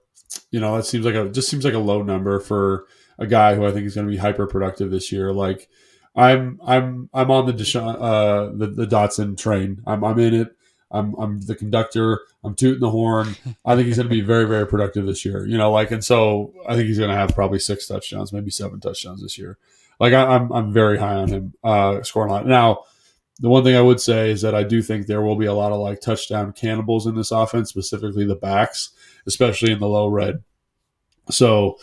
You 0.52 0.60
know, 0.60 0.76
that 0.78 0.84
seems 0.84 1.06
like 1.06 1.16
a 1.16 1.30
just 1.30 1.50
seems 1.50 1.66
like 1.66 1.74
a 1.74 1.80
low 1.80 2.04
number 2.04 2.40
for 2.40 2.86
a 3.18 3.28
guy 3.28 3.56
who 3.56 3.66
I 3.66 3.72
think 3.72 3.86
is 3.86 3.96
going 3.96 4.08
to 4.08 4.12
be 4.12 4.18
hyper 4.18 4.48
productive 4.48 4.92
this 4.92 5.12
year. 5.12 5.32
Like 5.32 5.70
I'm 6.16 6.60
I'm 6.66 7.10
I'm 7.14 7.32
on 7.32 7.46
the 7.46 7.54
Deshaun, 7.54 7.96
uh 8.00 8.56
the, 8.56 8.68
the 8.68 8.86
Dotson 8.86 9.38
train. 9.38 9.82
I'm 9.86 10.04
I'm 10.04 10.20
in 10.20 10.34
it. 10.34 10.56
I'm 10.92 11.16
I'm 11.16 11.42
the 11.42 11.56
conductor. 11.56 12.22
I'm 12.44 12.56
tooting 12.56 12.82
the 12.82 12.92
horn. 12.92 13.36
I 13.66 13.76
think 13.76 13.88
he's 13.88 13.98
going 13.98 14.10
to 14.10 14.14
be 14.14 14.22
very 14.22 14.46
very 14.46 14.68
productive 14.68 15.06
this 15.06 15.26
year. 15.26 15.46
You 15.46 15.58
know, 15.58 15.72
like 15.72 15.92
and 15.92 16.04
so 16.04 16.54
I 16.68 16.76
think 16.76 16.88
he's 16.88 17.00
going 17.00 17.10
to 17.10 17.16
have 17.16 17.34
probably 17.34 17.60
six 17.60 17.88
touchdowns, 17.88 18.34
maybe 18.34 18.52
seven 18.52 18.80
touchdowns 18.80 19.22
this 19.22 19.38
year. 19.38 19.58
Like 20.00 20.14
I, 20.14 20.24
am 20.24 20.30
I'm, 20.30 20.52
I'm 20.52 20.74
very 20.74 20.98
high 20.98 21.16
on 21.16 21.30
him 21.30 21.54
uh, 21.64 22.04
scoring 22.04 22.30
a 22.30 22.34
lot. 22.34 22.48
Now, 22.48 22.84
the 23.40 23.50
one 23.50 23.64
thing 23.64 23.76
I 23.76 23.82
would 23.82 24.00
say 24.00 24.30
is 24.30 24.42
that 24.42 24.56
I 24.56 24.64
do 24.64 24.82
think 24.82 25.08
there 25.08 25.22
will 25.22 25.36
be 25.36 25.46
a 25.46 25.54
lot 25.54 25.72
of 25.72 25.80
like 25.80 26.02
touchdown 26.02 26.54
cannibals 26.54 27.08
in 27.08 27.16
this 27.16 27.32
offense, 27.32 27.70
specifically 27.70 28.26
the 28.26 28.36
backs, 28.36 28.92
especially 29.26 29.72
in 29.72 29.80
the 29.80 29.88
low 29.88 30.08
red. 30.08 30.44
So 31.30 31.78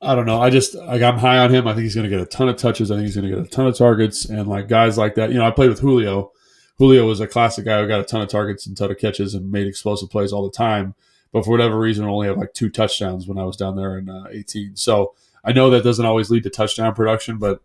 I 0.00 0.14
don't 0.14 0.26
know. 0.26 0.40
I 0.40 0.48
just 0.48 0.74
like 0.74 1.02
I'm 1.02 1.18
high 1.18 1.38
on 1.38 1.52
him. 1.52 1.66
I 1.66 1.72
think 1.72 1.82
he's 1.82 1.94
going 1.94 2.08
to 2.08 2.16
get 2.16 2.22
a 2.22 2.26
ton 2.26 2.48
of 2.48 2.56
touches. 2.56 2.90
I 2.90 2.94
think 2.94 3.06
he's 3.06 3.16
going 3.16 3.28
to 3.28 3.36
get 3.36 3.44
a 3.44 3.50
ton 3.50 3.66
of 3.66 3.76
targets 3.76 4.24
and 4.24 4.48
like 4.48 4.68
guys 4.68 4.96
like 4.96 5.14
that. 5.16 5.30
You 5.30 5.38
know, 5.38 5.46
I 5.46 5.50
played 5.50 5.68
with 5.68 5.80
Julio. 5.80 6.32
Julio 6.78 7.06
was 7.06 7.20
a 7.20 7.26
classic 7.26 7.66
guy 7.66 7.82
who 7.82 7.88
got 7.88 8.00
a 8.00 8.04
ton 8.04 8.22
of 8.22 8.28
targets 8.28 8.66
and 8.66 8.74
ton 8.74 8.90
of 8.90 8.96
catches 8.96 9.34
and 9.34 9.52
made 9.52 9.66
explosive 9.66 10.08
plays 10.08 10.32
all 10.32 10.42
the 10.42 10.56
time. 10.56 10.94
But 11.30 11.44
for 11.44 11.50
whatever 11.50 11.78
reason, 11.78 12.06
only 12.06 12.26
had 12.26 12.38
like 12.38 12.54
two 12.54 12.70
touchdowns 12.70 13.28
when 13.28 13.38
I 13.38 13.44
was 13.44 13.56
down 13.56 13.76
there 13.76 13.98
in 13.98 14.08
uh, 14.08 14.24
18. 14.30 14.76
So 14.76 15.14
I 15.44 15.52
know 15.52 15.68
that 15.70 15.84
doesn't 15.84 16.04
always 16.04 16.30
lead 16.30 16.44
to 16.44 16.50
touchdown 16.50 16.94
production, 16.94 17.36
but 17.36 17.60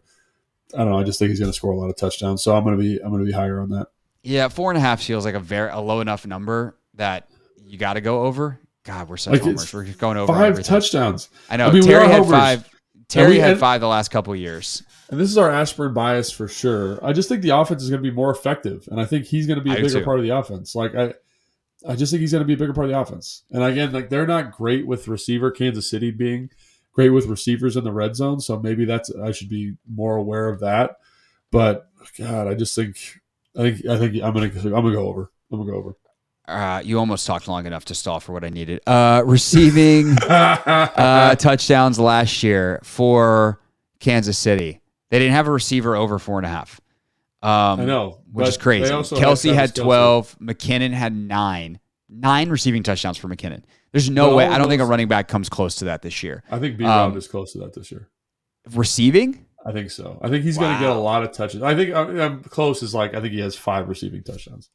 I 0.73 0.79
don't 0.79 0.89
know. 0.89 0.99
I 0.99 1.03
just 1.03 1.19
think 1.19 1.29
he's 1.29 1.39
going 1.39 1.51
to 1.51 1.55
score 1.55 1.71
a 1.71 1.77
lot 1.77 1.89
of 1.89 1.95
touchdowns. 1.95 2.43
So 2.43 2.55
I'm 2.55 2.63
going 2.63 2.77
to 2.77 2.81
be 2.81 2.99
I'm 3.01 3.09
going 3.09 3.21
to 3.21 3.25
be 3.25 3.31
higher 3.31 3.59
on 3.59 3.69
that. 3.69 3.87
Yeah, 4.23 4.47
four 4.47 4.71
and 4.71 4.77
a 4.77 4.81
half 4.81 5.01
feels 5.01 5.25
like 5.25 5.35
a 5.35 5.39
very 5.39 5.69
a 5.69 5.79
low 5.79 6.01
enough 6.01 6.25
number 6.25 6.77
that 6.95 7.29
you 7.63 7.77
got 7.77 7.93
to 7.93 8.01
go 8.01 8.23
over. 8.23 8.59
God, 8.83 9.09
we're 9.09 9.17
such 9.17 9.33
like 9.33 9.41
homers. 9.41 9.73
We're 9.73 9.83
going 9.83 10.17
over 10.17 10.31
five 10.31 10.61
touchdowns. 10.63 11.29
I 11.49 11.57
know. 11.57 11.67
I 11.67 11.71
mean, 11.71 11.83
Terry 11.83 12.07
had 12.07 12.23
homers. 12.23 12.31
five. 12.31 12.69
Terry 13.07 13.37
had 13.37 13.51
and, 13.51 13.59
five 13.59 13.81
the 13.81 13.87
last 13.87 14.09
couple 14.09 14.35
years. 14.35 14.83
And 15.09 15.19
this 15.19 15.29
is 15.29 15.37
our 15.37 15.51
Ashburn 15.51 15.93
bias 15.93 16.31
for 16.31 16.47
sure. 16.47 17.03
I 17.05 17.13
just 17.13 17.29
think 17.29 17.43
the 17.43 17.51
offense 17.51 17.83
is 17.83 17.89
going 17.89 18.01
to 18.01 18.09
be 18.09 18.15
more 18.15 18.31
effective, 18.31 18.87
and 18.89 18.99
I 18.99 19.05
think 19.05 19.25
he's 19.25 19.45
going 19.45 19.59
to 19.59 19.63
be 19.63 19.71
a 19.71 19.73
I 19.73 19.81
bigger 19.81 20.03
part 20.03 20.19
of 20.19 20.25
the 20.25 20.35
offense. 20.35 20.73
Like 20.73 20.95
I, 20.95 21.13
I 21.87 21.95
just 21.95 22.11
think 22.11 22.21
he's 22.21 22.31
going 22.31 22.43
to 22.43 22.47
be 22.47 22.53
a 22.53 22.57
bigger 22.57 22.73
part 22.73 22.85
of 22.85 22.91
the 22.91 22.99
offense. 22.99 23.43
And 23.51 23.63
again, 23.63 23.91
like 23.91 24.09
they're 24.09 24.25
not 24.25 24.51
great 24.51 24.87
with 24.87 25.07
receiver. 25.07 25.51
Kansas 25.51 25.89
City 25.89 26.09
being 26.09 26.49
great 26.95 27.09
with 27.09 27.25
receivers 27.27 27.75
in 27.75 27.83
the 27.83 27.91
red 27.91 28.15
zone, 28.15 28.39
so 28.39 28.57
maybe 28.57 28.85
that's 28.85 29.13
I 29.13 29.31
should 29.31 29.49
be 29.49 29.75
more 29.87 30.15
aware 30.15 30.47
of 30.49 30.61
that. 30.61 30.97
But 31.51 31.89
God, 32.17 32.47
I 32.47 32.55
just 32.55 32.73
think 32.73 32.97
I 33.57 33.61
think 33.61 33.85
I 33.85 33.97
think 33.97 34.15
I'm 34.23 34.33
gonna 34.33 34.47
I'm 34.55 34.71
gonna 34.71 34.93
go 34.93 35.07
over. 35.07 35.29
I'm 35.51 35.59
gonna 35.59 35.71
go 35.71 35.77
over. 35.77 35.95
Uh, 36.47 36.81
you 36.83 36.99
almost 36.99 37.25
talked 37.25 37.47
long 37.47 37.65
enough 37.65 37.85
to 37.85 37.95
stall 37.95 38.19
for 38.19 38.31
what 38.31 38.43
I 38.43 38.49
needed. 38.49 38.79
Uh, 38.87 39.23
receiving 39.25 40.15
uh, 40.21 41.35
touchdowns 41.35 41.99
last 41.99 42.43
year 42.43 42.79
for 42.83 43.59
Kansas 43.99 44.37
City. 44.37 44.79
They 45.09 45.19
didn't 45.19 45.33
have 45.33 45.47
a 45.47 45.51
receiver 45.51 45.95
over 45.95 46.19
four 46.19 46.37
and 46.37 46.45
a 46.45 46.49
half. 46.49 46.79
Um, 47.41 47.81
I 47.81 47.85
know, 47.85 48.21
which 48.31 48.47
is 48.47 48.57
crazy. 48.57 48.91
Kelce 48.91 49.49
had, 49.49 49.55
had 49.55 49.75
twelve. 49.75 50.37
Kelce. 50.39 50.55
McKinnon 50.55 50.93
had 50.93 51.15
nine. 51.15 51.79
Nine 52.17 52.49
receiving 52.49 52.83
touchdowns 52.83 53.17
for 53.17 53.27
McKinnon. 53.27 53.63
There's 53.91 54.09
no 54.09 54.35
way. 54.35 54.45
I 54.45 54.57
don't 54.57 54.69
think 54.69 54.81
a 54.81 54.85
running 54.85 55.07
back 55.07 55.27
comes 55.27 55.49
close 55.49 55.75
to 55.75 55.85
that 55.85 56.01
this 56.01 56.23
year. 56.23 56.43
I 56.49 56.59
think 56.59 56.77
B 56.77 56.85
Rob 56.85 57.11
um, 57.11 57.17
is 57.17 57.27
close 57.27 57.51
to 57.53 57.59
that 57.59 57.73
this 57.73 57.91
year. 57.91 58.09
Receiving? 58.73 59.45
I 59.65 59.71
think 59.71 59.91
so. 59.91 60.19
I 60.21 60.29
think 60.29 60.43
he's 60.43 60.57
wow. 60.57 60.63
going 60.63 60.75
to 60.75 60.79
get 60.79 60.89
a 60.95 60.99
lot 60.99 61.23
of 61.23 61.31
touches. 61.31 61.61
I 61.63 61.75
think 61.75 61.93
I'm, 61.93 62.19
I'm 62.19 62.43
close. 62.43 62.83
Is 62.83 62.93
like 62.93 63.15
I 63.15 63.21
think 63.21 63.33
he 63.33 63.39
has 63.39 63.55
five 63.55 63.89
receiving 63.89 64.23
touchdowns. 64.23 64.69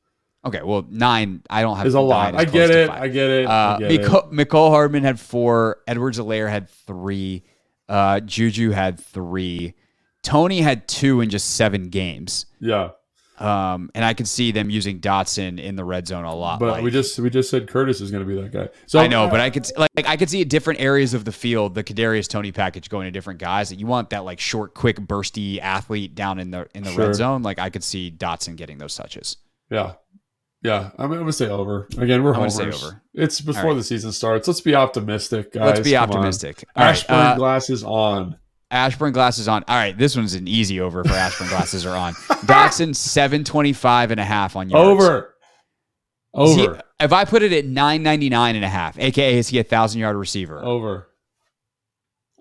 Okay, 0.44 0.62
well, 0.62 0.86
nine. 0.88 1.42
I 1.50 1.62
don't 1.62 1.76
have. 1.76 1.86
Is 1.86 1.94
a 1.94 2.00
lot. 2.00 2.34
I 2.34 2.44
get, 2.44 2.70
it, 2.70 2.90
I 2.90 3.08
get 3.08 3.28
it. 3.30 3.46
Uh, 3.46 3.76
I 3.76 3.78
get 3.78 4.00
Mecole, 4.00 4.32
it. 4.32 4.48
Mecole 4.48 4.70
Hardman 4.70 5.04
had 5.04 5.20
four. 5.20 5.78
Edwards-Helaire 5.86 6.48
had 6.48 6.68
three. 6.70 7.44
Uh, 7.88 8.20
Juju 8.20 8.70
had 8.70 8.98
three. 8.98 9.74
Toney 10.22 10.60
had 10.60 10.88
two 10.88 11.20
in 11.20 11.30
just 11.30 11.56
seven 11.56 11.88
games. 11.90 12.46
Yeah. 12.58 12.90
Um, 13.40 13.90
and 13.94 14.04
I 14.04 14.12
can 14.12 14.26
see 14.26 14.52
them 14.52 14.68
using 14.68 15.00
Dotson 15.00 15.58
in 15.58 15.74
the 15.74 15.84
red 15.84 16.06
zone 16.06 16.24
a 16.24 16.34
lot. 16.34 16.60
But 16.60 16.72
like, 16.72 16.84
we 16.84 16.90
just 16.90 17.18
we 17.18 17.30
just 17.30 17.48
said 17.48 17.68
Curtis 17.68 18.02
is 18.02 18.10
going 18.10 18.22
to 18.22 18.28
be 18.28 18.40
that 18.40 18.52
guy. 18.52 18.68
So 18.86 18.98
I 18.98 19.06
know, 19.06 19.30
but 19.30 19.40
I 19.40 19.48
could 19.48 19.66
like 19.78 19.90
I 20.06 20.18
could 20.18 20.28
see 20.28 20.44
different 20.44 20.80
areas 20.80 21.14
of 21.14 21.24
the 21.24 21.32
field 21.32 21.74
the 21.74 21.82
Kadarius 21.82 22.28
Toney 22.28 22.52
package 22.52 22.90
going 22.90 23.06
to 23.06 23.10
different 23.10 23.40
guys. 23.40 23.70
That 23.70 23.78
you 23.78 23.86
want 23.86 24.10
that 24.10 24.24
like 24.26 24.40
short, 24.40 24.74
quick, 24.74 24.96
bursty 25.00 25.58
athlete 25.58 26.14
down 26.14 26.38
in 26.38 26.50
the 26.50 26.68
in 26.74 26.82
the 26.82 26.92
sure. 26.92 27.06
red 27.06 27.14
zone. 27.14 27.42
Like 27.42 27.58
I 27.58 27.70
could 27.70 27.82
see 27.82 28.10
Dotson 28.10 28.56
getting 28.56 28.76
those 28.76 28.94
touches. 28.94 29.38
Yeah, 29.70 29.94
yeah. 30.62 30.90
I'm, 30.98 31.10
I'm 31.10 31.18
gonna 31.18 31.32
say 31.32 31.48
over 31.48 31.88
again. 31.96 32.22
We're 32.22 32.34
homers. 32.34 32.56
Say 32.56 32.70
over. 32.70 33.02
It's 33.14 33.40
before 33.40 33.70
right. 33.70 33.74
the 33.74 33.84
season 33.84 34.12
starts. 34.12 34.48
Let's 34.48 34.60
be 34.60 34.74
optimistic, 34.74 35.54
guys. 35.54 35.76
Let's 35.76 35.80
be 35.80 35.92
Come 35.92 36.10
optimistic. 36.10 36.64
Ashburn 36.76 37.16
right, 37.16 37.32
uh, 37.32 37.36
glasses 37.36 37.82
on. 37.84 38.36
Ashburn 38.70 39.12
glasses 39.12 39.48
on. 39.48 39.64
All 39.66 39.76
right, 39.76 39.96
this 39.96 40.16
one's 40.16 40.34
an 40.34 40.46
easy 40.46 40.80
over 40.80 41.02
for 41.04 41.12
Ashburn 41.12 41.48
glasses 41.48 41.84
are 41.84 41.96
on. 41.96 42.14
Dotson 42.14 42.94
725 42.94 44.10
and 44.12 44.20
a 44.20 44.24
half 44.24 44.56
on 44.56 44.70
yards. 44.70 44.88
Over. 44.88 45.34
Over. 46.32 46.74
He, 46.74 47.04
if 47.04 47.12
I 47.12 47.24
put 47.24 47.42
it 47.42 47.52
at 47.52 47.64
999 47.64 48.56
and 48.56 48.64
a 48.64 48.68
half, 48.68 48.98
aka 48.98 49.38
is 49.38 49.48
he 49.48 49.58
a 49.58 49.64
thousand 49.64 50.00
yard 50.00 50.16
receiver? 50.16 50.62
Over. 50.62 51.08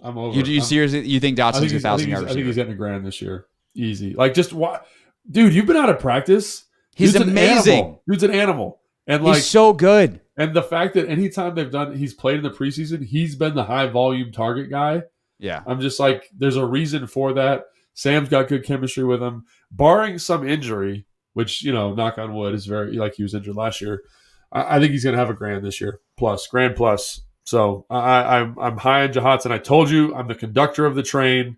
I'm 0.02 0.18
over. 0.18 0.38
You, 0.38 0.44
you 0.44 0.62
seriously 0.62 1.08
you 1.08 1.20
think 1.20 1.38
Dotson's 1.38 1.74
a 1.74 1.80
thousand 1.80 2.10
yard 2.10 2.24
receiver? 2.24 2.32
I 2.32 2.36
think 2.36 2.46
he's 2.48 2.56
getting 2.56 2.74
a 2.74 2.78
grand 2.78 3.06
this 3.06 3.22
year. 3.22 3.48
Easy. 3.76 4.14
Like 4.14 4.34
just 4.34 4.54
what 4.54 4.86
dude, 5.30 5.54
you've 5.54 5.66
been 5.66 5.78
out 5.78 5.90
of 5.90 6.00
practice. 6.00 6.66
He's 6.96 7.14
Dude's 7.14 7.28
amazing. 7.28 8.00
Dude's 8.08 8.24
an 8.24 8.32
animal. 8.32 8.82
And 9.08 9.24
like 9.24 9.38
he's 9.38 9.48
so 9.48 9.74
good. 9.74 10.22
And 10.38 10.54
the 10.54 10.64
fact 10.64 10.94
that 10.94 11.10
anytime 11.10 11.56
they've 11.56 11.72
done 11.72 11.96
he's 11.96 12.14
played 12.14 12.38
in 12.38 12.44
the 12.44 12.52
preseason, 12.52 13.04
he's 13.04 13.36
been 13.36 13.56
the 13.56 13.64
high 13.64 13.88
volume 13.88 14.32
target 14.32 14.70
guy. 14.70 15.04
Yeah. 15.40 15.64
I'm 15.66 15.80
just 15.82 16.00
like, 16.00 16.30
there's 16.38 16.58
a 16.58 16.66
reason 16.66 17.08
for 17.08 17.34
that. 17.34 17.64
Sam's 17.94 18.30
got 18.30 18.48
good 18.48 18.64
chemistry 18.64 19.04
with 19.04 19.22
him, 19.22 19.46
barring 19.72 20.20
some 20.20 20.48
injury, 20.48 21.06
which, 21.34 21.64
you 21.64 21.74
know, 21.74 21.94
knock 21.94 22.18
on 22.18 22.36
wood 22.36 22.54
is 22.54 22.66
very, 22.66 22.94
like 22.94 23.16
he 23.16 23.24
was 23.24 23.34
injured 23.34 23.56
last 23.56 23.82
year. 23.82 24.04
I, 24.52 24.78
I 24.78 24.80
think 24.80 24.92
he's 24.92 25.04
going 25.04 25.16
to 25.16 25.20
have 25.20 25.30
a 25.30 25.34
grand 25.34 25.66
this 25.66 25.82
year, 25.82 26.00
plus, 26.18 26.48
grand 26.48 26.76
plus. 26.76 27.22
So 27.44 27.86
I, 27.90 28.40
I'm, 28.40 28.60
I'm 28.60 28.78
high 28.78 29.04
on 29.04 29.14
Jahatson. 29.14 29.52
I 29.52 29.58
told 29.58 29.90
you 29.90 30.14
I'm 30.14 30.28
the 30.28 30.36
conductor 30.36 30.86
of 30.86 30.96
the 30.96 31.04
train. 31.04 31.58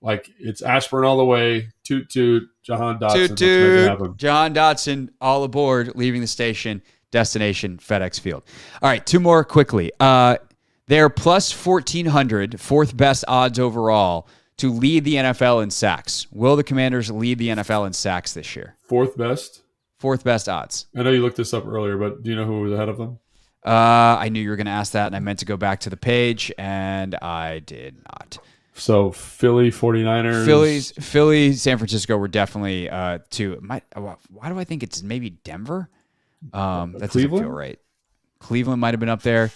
Like 0.00 0.30
it's 0.38 0.62
Ashburn 0.62 1.04
all 1.04 1.16
the 1.16 1.24
way. 1.24 1.68
Toot 1.84 2.08
toot. 2.08 2.44
Jahan 2.62 2.98
Dotson. 2.98 3.28
Toot 3.28 3.36
toot. 3.36 4.16
Jahan 4.16 4.54
Dotson 4.54 5.08
all 5.20 5.44
aboard, 5.44 5.92
leaving 5.96 6.20
the 6.20 6.26
station. 6.26 6.82
Destination 7.10 7.78
FedEx 7.78 8.20
Field. 8.20 8.42
All 8.82 8.88
right, 8.88 9.04
two 9.04 9.18
more 9.18 9.42
quickly. 9.42 9.90
Uh, 9.98 10.36
they're 10.88 11.08
plus 11.08 11.52
1,400, 11.52 12.60
fourth 12.60 12.96
best 12.96 13.24
odds 13.28 13.58
overall 13.58 14.26
to 14.56 14.72
lead 14.72 15.04
the 15.04 15.14
NFL 15.14 15.62
in 15.62 15.70
sacks. 15.70 16.26
Will 16.32 16.56
the 16.56 16.64
Commanders 16.64 17.10
lead 17.10 17.38
the 17.38 17.48
NFL 17.48 17.86
in 17.86 17.92
sacks 17.92 18.34
this 18.34 18.56
year? 18.56 18.74
Fourth 18.82 19.16
best? 19.16 19.62
Fourth 19.98 20.24
best 20.24 20.48
odds. 20.48 20.86
I 20.96 21.02
know 21.02 21.10
you 21.10 21.22
looked 21.22 21.36
this 21.36 21.54
up 21.54 21.66
earlier, 21.66 21.96
but 21.96 22.22
do 22.22 22.30
you 22.30 22.36
know 22.36 22.44
who 22.44 22.60
was 22.60 22.72
ahead 22.72 22.88
of 22.88 22.98
them? 22.98 23.18
Uh, 23.64 24.16
I 24.18 24.28
knew 24.28 24.40
you 24.40 24.50
were 24.50 24.56
going 24.56 24.66
to 24.66 24.72
ask 24.72 24.92
that, 24.92 25.06
and 25.06 25.16
I 25.16 25.20
meant 25.20 25.40
to 25.40 25.44
go 25.44 25.56
back 25.56 25.80
to 25.80 25.90
the 25.90 25.96
page, 25.96 26.52
and 26.58 27.14
I 27.16 27.58
did 27.60 27.96
not. 27.96 28.38
So 28.74 29.10
Philly 29.10 29.70
49ers. 29.70 30.44
Phillies, 30.44 30.92
Philly, 30.92 31.52
San 31.52 31.78
Francisco 31.78 32.16
were 32.16 32.28
definitely 32.28 32.88
uh, 32.88 33.18
two. 33.30 33.58
Might, 33.60 33.82
uh, 33.94 34.14
why 34.30 34.48
do 34.48 34.58
I 34.58 34.64
think 34.64 34.82
it's 34.82 35.02
maybe 35.02 35.30
Denver? 35.30 35.88
Um, 36.52 36.92
that 36.92 37.12
doesn't 37.12 37.30
feel 37.30 37.50
right. 37.50 37.78
Cleveland 38.38 38.80
might 38.80 38.94
have 38.94 39.00
been 39.00 39.08
up 39.08 39.22
there. 39.22 39.50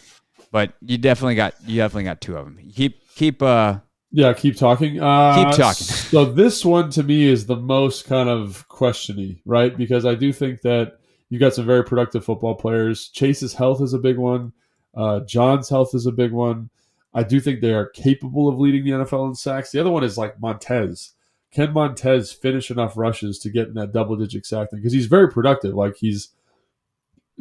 But 0.52 0.74
you 0.82 0.98
definitely 0.98 1.34
got 1.34 1.54
you 1.66 1.78
definitely 1.78 2.04
got 2.04 2.20
two 2.20 2.36
of 2.36 2.44
them. 2.44 2.70
Keep 2.72 3.14
keep 3.16 3.42
uh 3.42 3.78
yeah, 4.14 4.34
keep 4.34 4.56
talking. 4.56 5.00
Uh, 5.00 5.34
keep 5.36 5.56
talking. 5.56 5.86
so 5.86 6.26
this 6.26 6.64
one 6.64 6.90
to 6.90 7.02
me 7.02 7.26
is 7.26 7.46
the 7.46 7.56
most 7.56 8.04
kind 8.04 8.28
of 8.28 8.68
questiony, 8.68 9.40
right? 9.46 9.74
Because 9.74 10.04
I 10.04 10.14
do 10.14 10.34
think 10.34 10.60
that 10.60 10.98
you 11.30 11.38
got 11.38 11.54
some 11.54 11.64
very 11.64 11.82
productive 11.82 12.22
football 12.22 12.54
players. 12.54 13.08
Chase's 13.08 13.54
health 13.54 13.80
is 13.80 13.94
a 13.94 13.98
big 13.98 14.18
one. 14.18 14.52
Uh, 14.94 15.20
John's 15.20 15.70
health 15.70 15.94
is 15.94 16.04
a 16.04 16.12
big 16.12 16.30
one. 16.30 16.68
I 17.14 17.22
do 17.22 17.40
think 17.40 17.60
they 17.60 17.72
are 17.72 17.86
capable 17.86 18.50
of 18.50 18.58
leading 18.58 18.84
the 18.84 18.90
NFL 18.90 19.28
in 19.28 19.34
sacks. 19.34 19.72
The 19.72 19.80
other 19.80 19.90
one 19.90 20.04
is 20.04 20.18
like 20.18 20.38
Montez. 20.40 21.12
Can 21.50 21.72
Montez 21.72 22.32
finish 22.32 22.70
enough 22.70 22.96
rushes 22.96 23.38
to 23.40 23.50
get 23.50 23.68
in 23.68 23.74
that 23.74 23.92
double 23.92 24.16
digit 24.16 24.44
sack 24.44 24.70
thing? 24.70 24.80
Because 24.80 24.92
he's 24.92 25.06
very 25.06 25.30
productive. 25.30 25.74
Like 25.74 25.96
he's 25.96 26.28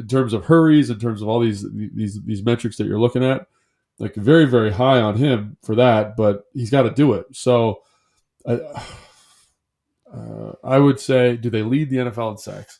in 0.01 0.07
terms 0.07 0.33
of 0.33 0.45
hurries, 0.45 0.89
in 0.89 0.99
terms 0.99 1.21
of 1.21 1.27
all 1.27 1.39
these 1.39 1.65
these 1.71 2.21
these 2.23 2.43
metrics 2.43 2.77
that 2.77 2.87
you're 2.87 2.99
looking 2.99 3.23
at, 3.23 3.47
like 3.99 4.15
very 4.15 4.45
very 4.45 4.71
high 4.71 4.99
on 4.99 5.15
him 5.15 5.57
for 5.63 5.75
that. 5.75 6.17
But 6.17 6.43
he's 6.53 6.69
got 6.69 6.83
to 6.83 6.91
do 6.91 7.13
it. 7.13 7.25
So, 7.31 7.83
I, 8.45 8.53
uh, 10.13 10.53
I 10.63 10.77
would 10.79 10.99
say, 10.99 11.37
do 11.37 11.49
they 11.49 11.63
lead 11.63 11.89
the 11.89 11.97
NFL 11.97 12.31
in 12.31 12.37
sacks? 12.37 12.79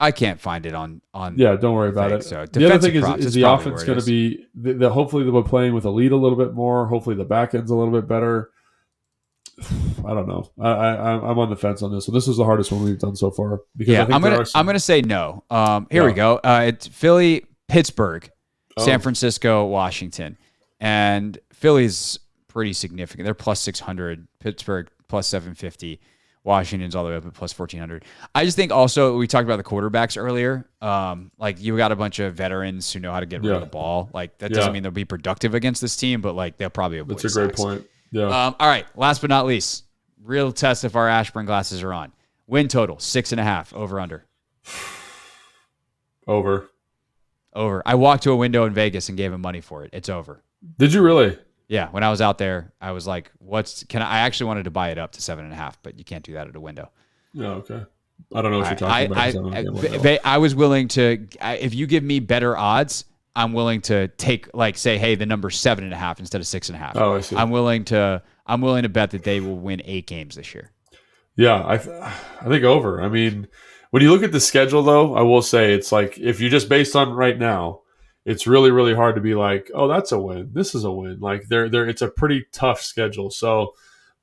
I 0.00 0.12
can't 0.12 0.40
find 0.40 0.64
it 0.64 0.74
on 0.74 1.02
on. 1.12 1.36
Yeah, 1.36 1.56
don't 1.56 1.74
worry 1.74 1.90
about 1.90 2.10
it. 2.10 2.24
So 2.24 2.46
the 2.46 2.66
other 2.66 2.78
thing 2.78 2.96
is, 2.96 3.26
is 3.26 3.34
the 3.34 3.42
offense 3.42 3.84
going 3.84 3.98
to 3.98 4.04
be 4.04 4.46
the, 4.54 4.72
the, 4.72 4.90
hopefully 4.90 5.30
they're 5.30 5.42
playing 5.42 5.74
with 5.74 5.84
a 5.84 5.90
lead 5.90 6.12
a 6.12 6.16
little 6.16 6.38
bit 6.38 6.54
more. 6.54 6.86
Hopefully 6.86 7.16
the 7.16 7.24
back 7.24 7.54
end's 7.54 7.70
a 7.70 7.74
little 7.74 7.92
bit 7.92 8.08
better. 8.08 8.50
I 10.06 10.14
don't 10.14 10.26
know. 10.28 10.50
I, 10.60 10.68
I 10.68 11.30
I'm 11.30 11.38
on 11.38 11.50
the 11.50 11.56
fence 11.56 11.82
on 11.82 11.92
this. 11.92 12.06
So 12.06 12.12
this 12.12 12.26
is 12.28 12.36
the 12.38 12.44
hardest 12.44 12.72
one 12.72 12.82
we've 12.84 12.98
done 12.98 13.16
so 13.16 13.30
far. 13.30 13.60
Because 13.76 13.92
yeah, 13.92 14.06
I'm 14.10 14.22
gonna 14.22 14.46
some... 14.46 14.60
I'm 14.60 14.66
gonna 14.66 14.80
say 14.80 15.02
no. 15.02 15.44
Um, 15.50 15.86
here 15.90 16.04
we 16.04 16.12
go. 16.12 16.36
Uh, 16.42 16.64
it's 16.68 16.86
Philly, 16.86 17.44
Pittsburgh, 17.68 18.30
oh. 18.76 18.84
San 18.84 19.00
Francisco, 19.00 19.66
Washington, 19.66 20.38
and 20.80 21.38
Philly's 21.52 22.18
pretty 22.48 22.72
significant. 22.72 23.24
They're 23.24 23.34
plus 23.34 23.60
600, 23.60 24.26
Pittsburgh 24.40 24.88
plus 25.08 25.26
750. 25.28 26.00
Washington's 26.42 26.96
all 26.96 27.04
the 27.04 27.10
way 27.10 27.16
up 27.16 27.26
at 27.26 27.34
plus 27.34 27.56
1400. 27.56 28.02
I 28.34 28.46
just 28.46 28.56
think 28.56 28.72
also 28.72 29.18
we 29.18 29.26
talked 29.26 29.44
about 29.44 29.58
the 29.58 29.62
quarterbacks 29.62 30.16
earlier. 30.16 30.66
Um, 30.80 31.30
like 31.38 31.60
you 31.60 31.76
got 31.76 31.92
a 31.92 31.96
bunch 31.96 32.18
of 32.18 32.32
veterans 32.34 32.90
who 32.90 32.98
know 32.98 33.12
how 33.12 33.20
to 33.20 33.26
get 33.26 33.42
rid 33.42 33.50
Yeah. 33.50 33.56
of 33.56 33.60
the 33.60 33.66
ball. 33.66 34.08
Like 34.14 34.38
that 34.38 34.50
Yeah. 34.50 34.56
doesn't 34.56 34.72
mean 34.72 34.82
they'll 34.82 34.90
be 34.90 35.04
productive 35.04 35.54
against 35.54 35.82
this 35.82 35.96
team, 35.96 36.22
but 36.22 36.34
like 36.34 36.56
they'll 36.56 36.70
probably 36.70 36.96
avoid 36.98 37.18
That's 37.18 37.36
a 37.36 37.38
great 37.40 37.50
sacks. 37.50 37.60
point. 37.60 37.86
Yeah. 38.12 38.26
Um, 38.26 38.56
all 38.58 38.68
right. 38.68 38.86
Last 38.96 39.20
but 39.20 39.30
not 39.30 39.46
least, 39.46 39.84
real 40.22 40.52
test 40.52 40.84
if 40.84 40.96
our 40.96 41.08
Ashburn 41.08 41.46
glasses 41.46 41.82
are 41.82 41.92
on. 41.92 42.12
Win 42.46 42.66
total 42.68 42.98
six 42.98 43.30
and 43.32 43.40
a 43.40 43.44
half 43.44 43.72
over 43.72 44.00
under. 44.00 44.24
over. 46.26 46.70
Over. 47.52 47.82
I 47.84 47.94
walked 47.96 48.22
to 48.24 48.30
a 48.32 48.36
window 48.36 48.64
in 48.64 48.72
Vegas 48.74 49.08
and 49.08 49.18
gave 49.18 49.32
him 49.32 49.40
money 49.40 49.60
for 49.60 49.84
it. 49.84 49.90
It's 49.92 50.08
over. 50.08 50.42
Did 50.78 50.92
you 50.92 51.02
really? 51.02 51.36
Yeah, 51.68 51.88
when 51.90 52.02
I 52.02 52.10
was 52.10 52.20
out 52.20 52.38
there, 52.38 52.72
I 52.80 52.92
was 52.92 53.06
like, 53.06 53.30
"What's 53.38 53.84
can 53.84 54.02
I?" 54.02 54.10
I 54.10 54.18
actually 54.20 54.46
wanted 54.48 54.64
to 54.64 54.70
buy 54.70 54.90
it 54.90 54.98
up 54.98 55.12
to 55.12 55.22
seven 55.22 55.44
and 55.44 55.52
a 55.52 55.56
half, 55.56 55.80
but 55.82 55.96
you 55.98 56.04
can't 56.04 56.24
do 56.24 56.32
that 56.34 56.48
at 56.48 56.56
a 56.56 56.60
window. 56.60 56.90
Yeah. 57.32 57.48
Okay. 57.52 57.82
I 58.34 58.42
don't 58.42 58.50
know 58.50 58.58
what 58.58 58.80
you're 58.80 58.88
I, 58.90 59.06
talking 59.06 59.12
about. 59.12 59.54
I, 59.54 59.62
'cause 59.62 59.86
I 59.92 59.94
I, 59.94 59.98
ba- 59.98 60.26
I 60.26 60.38
was 60.38 60.54
willing 60.54 60.88
to. 60.88 61.26
If 61.40 61.74
you 61.74 61.86
give 61.86 62.02
me 62.04 62.18
better 62.20 62.56
odds, 62.56 63.04
I'm 63.36 63.52
willing 63.52 63.80
to 63.82 64.08
take 64.08 64.52
like 64.54 64.76
say, 64.76 64.98
hey, 64.98 65.14
the 65.14 65.26
number 65.26 65.50
seven 65.50 65.84
and 65.84 65.92
a 65.92 65.96
half 65.96 66.18
instead 66.18 66.40
of 66.40 66.46
six 66.46 66.68
and 66.68 66.76
a 66.76 66.78
half. 66.78 66.96
Oh, 66.96 67.16
I 67.16 67.20
see. 67.20 67.36
I'm 67.36 67.50
willing 67.50 67.84
to. 67.86 68.22
I'm 68.46 68.60
willing 68.60 68.82
to 68.82 68.88
bet 68.88 69.12
that 69.12 69.22
they 69.22 69.40
will 69.40 69.58
win 69.58 69.80
eight 69.84 70.06
games 70.06 70.34
this 70.34 70.54
year. 70.54 70.72
Yeah, 71.36 71.62
I 71.64 71.78
th- 71.78 71.94
I 71.94 72.48
think 72.48 72.64
over. 72.64 73.00
I 73.00 73.08
mean, 73.08 73.46
when 73.90 74.02
you 74.02 74.10
look 74.10 74.24
at 74.24 74.32
the 74.32 74.40
schedule, 74.40 74.82
though, 74.82 75.14
I 75.14 75.22
will 75.22 75.42
say 75.42 75.72
it's 75.72 75.92
like 75.92 76.18
if 76.18 76.40
you 76.40 76.50
just 76.50 76.68
based 76.68 76.96
on 76.96 77.10
right 77.10 77.38
now, 77.38 77.82
it's 78.24 78.46
really 78.46 78.72
really 78.72 78.94
hard 78.94 79.14
to 79.14 79.20
be 79.20 79.34
like, 79.34 79.70
oh, 79.72 79.86
that's 79.86 80.12
a 80.12 80.18
win. 80.18 80.50
This 80.52 80.74
is 80.74 80.84
a 80.84 80.90
win. 80.90 81.20
Like 81.20 81.46
they're 81.48 81.68
they're 81.68 81.88
it's 81.88 82.02
a 82.02 82.08
pretty 82.08 82.46
tough 82.52 82.82
schedule. 82.82 83.30
So 83.30 83.74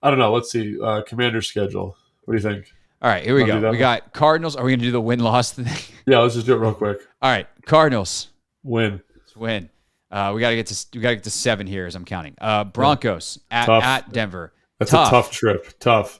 I 0.04 0.10
don't 0.10 0.20
know. 0.20 0.34
Let's 0.34 0.52
see. 0.52 0.78
Uh, 0.82 1.02
commander's 1.04 1.48
schedule. 1.48 1.96
What 2.26 2.38
do 2.38 2.38
you 2.38 2.56
think? 2.56 2.74
All 3.02 3.10
right, 3.10 3.24
here 3.24 3.36
we 3.36 3.46
do 3.46 3.52
go. 3.52 3.60
We 3.60 3.68
one? 3.68 3.78
got 3.78 4.14
Cardinals. 4.14 4.56
Are 4.56 4.64
we 4.64 4.72
going 4.72 4.80
to 4.80 4.86
do 4.86 4.92
the 4.92 5.00
win 5.00 5.20
loss 5.20 5.52
thing? 5.54 5.68
Yeah, 6.06 6.20
let's 6.20 6.34
just 6.34 6.48
do 6.48 6.56
it 6.56 6.60
real 6.60 6.74
quick. 6.74 7.00
All 7.22 7.30
right, 7.30 7.48
Cardinals 7.66 8.30
Win. 8.64 9.02
let's 9.16 9.36
win. 9.36 9.70
Uh, 10.10 10.32
we 10.34 10.42
got 10.42 10.50
to 10.52 10.56
get 10.56 10.68
to 10.68 10.86
we 10.96 11.02
got 11.02 11.10
to 11.10 11.16
get 11.16 11.24
to 11.26 11.30
seven 11.32 11.68
here 11.68 11.86
as 11.86 11.96
I'm 11.96 12.06
counting. 12.06 12.36
Uh, 12.40 12.64
Broncos 12.64 13.40
at 13.52 13.66
Tough. 13.66 13.84
at 13.84 14.12
Denver. 14.14 14.54
That's 14.80 14.92
Tough. 14.92 15.08
a 15.08 15.12
tough 15.12 15.32
trip. 15.32 15.80
Tough. 15.80 16.20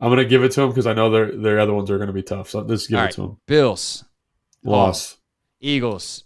I'm 0.00 0.10
gonna 0.10 0.24
give 0.26 0.44
it 0.44 0.52
to 0.52 0.60
them 0.60 0.68
because 0.70 0.86
I 0.86 0.92
know 0.92 1.10
their 1.10 1.34
their 1.36 1.58
other 1.58 1.72
ones 1.72 1.90
are 1.90 1.98
gonna 1.98 2.12
be 2.12 2.22
tough. 2.22 2.50
So 2.50 2.60
let's 2.60 2.86
give 2.86 2.98
All 2.98 3.02
it 3.02 3.06
right, 3.06 3.14
to 3.14 3.20
them. 3.22 3.36
Bills, 3.46 4.04
Loss. 4.62 5.16
Eagles, 5.60 6.24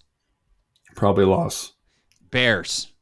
Probably 0.96 1.24
loss. 1.24 1.72
Bears. 2.30 2.92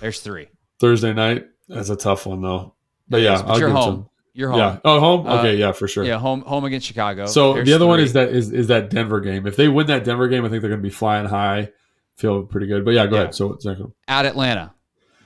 There's 0.00 0.20
three. 0.20 0.48
Thursday 0.80 1.12
night. 1.14 1.46
That's 1.68 1.88
a 1.88 1.96
tough 1.96 2.26
one 2.26 2.42
though. 2.42 2.74
But 3.08 3.22
yeah, 3.22 3.40
But 3.42 3.50
I'll 3.50 3.58
you're 3.58 3.68
give 3.68 3.76
home. 3.76 3.94
him. 3.94 4.06
You're 4.34 4.50
home. 4.50 4.58
Yeah. 4.60 4.78
Oh, 4.84 5.00
home. 5.00 5.26
Uh, 5.26 5.38
Okay. 5.38 5.56
yeah, 5.56 5.72
for 5.72 5.88
sure. 5.88 6.04
Yeah, 6.04 6.18
home 6.18 6.42
home 6.42 6.64
against 6.64 6.86
Chicago. 6.86 7.26
So 7.26 7.54
There's 7.54 7.66
the 7.66 7.72
other 7.74 7.86
one 7.86 7.98
is 8.00 8.12
that 8.12 8.28
is 8.28 8.52
is 8.52 8.68
that 8.68 8.90
Denver 8.90 9.20
game. 9.20 9.46
If 9.46 9.56
they 9.56 9.68
win 9.68 9.86
that 9.88 10.04
Denver 10.04 10.28
game, 10.28 10.44
I 10.44 10.48
think 10.48 10.60
they're 10.60 10.70
going 10.70 10.82
to 10.82 10.86
be 10.86 10.90
flying 10.94 11.26
high, 11.26 11.70
feel 12.18 12.42
pretty 12.42 12.66
good. 12.66 12.84
But 12.84 12.92
yeah, 12.92 13.06
go 13.06 13.16
Yeah. 13.16 13.22
ahead. 13.22 13.34
So 13.34 13.56
second. 13.58 13.92
at 14.06 14.26
Atlanta. 14.26 14.74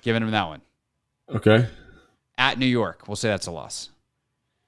Giving 0.03 0.23
them 0.23 0.31
that 0.33 0.47
one. 0.49 0.61
Okay. 1.29 1.67
At 2.39 2.59
New 2.59 2.67
York. 2.67 3.07
We'll 3.09 3.17
say 3.17 3.29
that's 3.29 3.47
a 3.47 3.51
loss. 3.53 3.91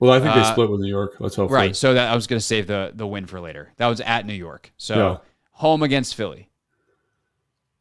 Well, 0.01 0.13
I 0.13 0.21
think 0.21 0.35
they 0.35 0.41
Uh, 0.41 0.53
split 0.53 0.71
with 0.71 0.81
New 0.81 0.89
York. 0.89 1.17
Let's 1.21 1.37
hope. 1.37 1.51
Right. 1.51 1.75
So 1.75 1.95
that 1.95 2.11
I 2.11 2.15
was 2.15 2.27
going 2.27 2.39
to 2.39 2.45
save 2.45 2.67
the 2.67 2.93
the 2.95 3.07
win 3.07 3.27
for 3.27 3.41
later. 3.41 3.73
That 3.77 3.87
was 3.87 4.01
at 4.01 4.27
New 4.27 4.35
York. 4.35 4.73
So 4.77 4.95
Yeah. 4.97 5.17
home 5.53 5.83
against 5.83 6.15
Philly. 6.15 6.51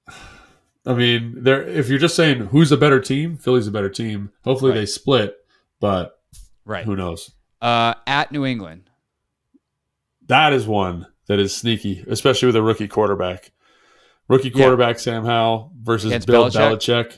I 0.85 0.93
mean, 0.93 1.43
there. 1.43 1.63
If 1.63 1.87
you're 1.89 1.99
just 1.99 2.15
saying 2.15 2.47
who's 2.47 2.71
a 2.71 2.77
better 2.77 2.99
team, 2.99 3.37
Philly's 3.37 3.67
a 3.67 3.71
better 3.71 3.89
team. 3.89 4.31
Hopefully 4.43 4.71
Right. 4.71 4.79
they 4.79 4.85
split, 4.85 5.37
but 5.79 6.19
Right. 6.65 6.83
who 6.85 6.95
knows? 6.95 7.31
Uh, 7.61 7.93
at 8.05 8.31
New 8.31 8.45
England. 8.45 8.89
That 10.27 10.51
is 10.53 10.67
one 10.67 11.07
that 11.27 11.39
is 11.39 11.55
sneaky, 11.55 12.03
especially 12.07 12.47
with 12.47 12.55
a 12.57 12.61
rookie 12.63 12.87
quarterback. 12.89 13.52
Rookie 14.33 14.49
Yeah. 14.49 14.63
quarterback 14.63 14.99
Sam 14.99 15.25
Howell 15.25 15.71
versus 15.81 16.11
Against 16.11 16.27
Bill 16.27 16.45
Belichick? 16.45 16.77
Belichick. 16.77 17.17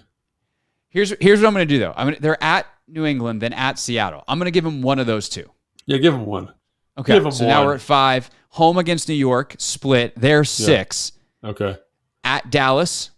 Here's 0.89 1.13
here's 1.19 1.41
what 1.41 1.47
I'm 1.47 1.53
going 1.53 1.67
to 1.67 1.73
do 1.73 1.79
though. 1.79 1.93
I'm 1.95 2.07
gonna, 2.07 2.19
they're 2.19 2.43
at 2.43 2.67
New 2.87 3.05
England, 3.05 3.41
then 3.41 3.53
at 3.53 3.79
Seattle. 3.79 4.23
I'm 4.27 4.37
going 4.39 4.45
to 4.45 4.51
give 4.51 4.63
them 4.63 4.81
one 4.81 4.99
of 4.99 5.07
those 5.07 5.27
two. 5.29 5.49
Yeah, 5.85 5.97
give 5.97 6.13
him 6.13 6.25
one. 6.25 6.53
Okay. 6.97 7.19
So 7.31 7.45
now 7.45 7.65
we're 7.65 7.75
at 7.75 7.81
five. 7.81 8.29
Home 8.49 8.77
against 8.77 9.09
New 9.09 9.15
York, 9.15 9.55
split. 9.57 10.13
They're 10.15 10.45
six. 10.45 11.11
Okay. 11.43 11.77
At 12.23 12.49
Dallas. 12.49 13.11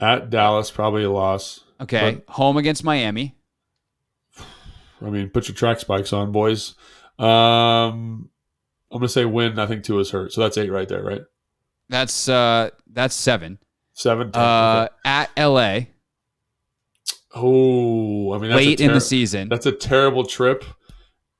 At 0.00 0.30
Dallas, 0.30 0.70
probably 0.70 1.04
a 1.04 1.10
loss. 1.10 1.60
Okay. 1.80 2.22
Home 2.28 2.56
against 2.56 2.82
Miami. 2.82 3.36
I 5.02 5.10
mean, 5.10 5.30
put 5.30 5.46
your 5.48 5.54
track 5.54 5.78
spikes 5.78 6.12
on, 6.12 6.32
boys. 6.32 6.74
Um, 7.18 8.28
I'm 8.90 8.98
gonna 8.98 9.08
say 9.08 9.24
win. 9.24 9.58
I 9.58 9.66
think 9.66 9.84
two 9.84 9.98
is 10.00 10.10
hurt, 10.10 10.32
so 10.32 10.40
that's 10.40 10.58
eight 10.58 10.70
right 10.72 10.88
there, 10.88 11.02
right? 11.02 11.22
That's 11.90 12.28
uh 12.28 12.70
that's 12.90 13.14
seven. 13.14 13.58
Seven. 13.94 14.30
Uh, 14.32 14.88
at 15.04 15.30
LA. 15.36 15.80
Oh, 17.34 18.32
I 18.32 18.38
mean, 18.38 18.50
that's 18.50 18.62
a 18.62 18.66
late 18.66 18.80
in 18.80 18.92
the 18.92 19.00
season. 19.00 19.48
That's 19.48 19.66
a 19.66 19.72
terrible 19.72 20.24
trip, 20.24 20.64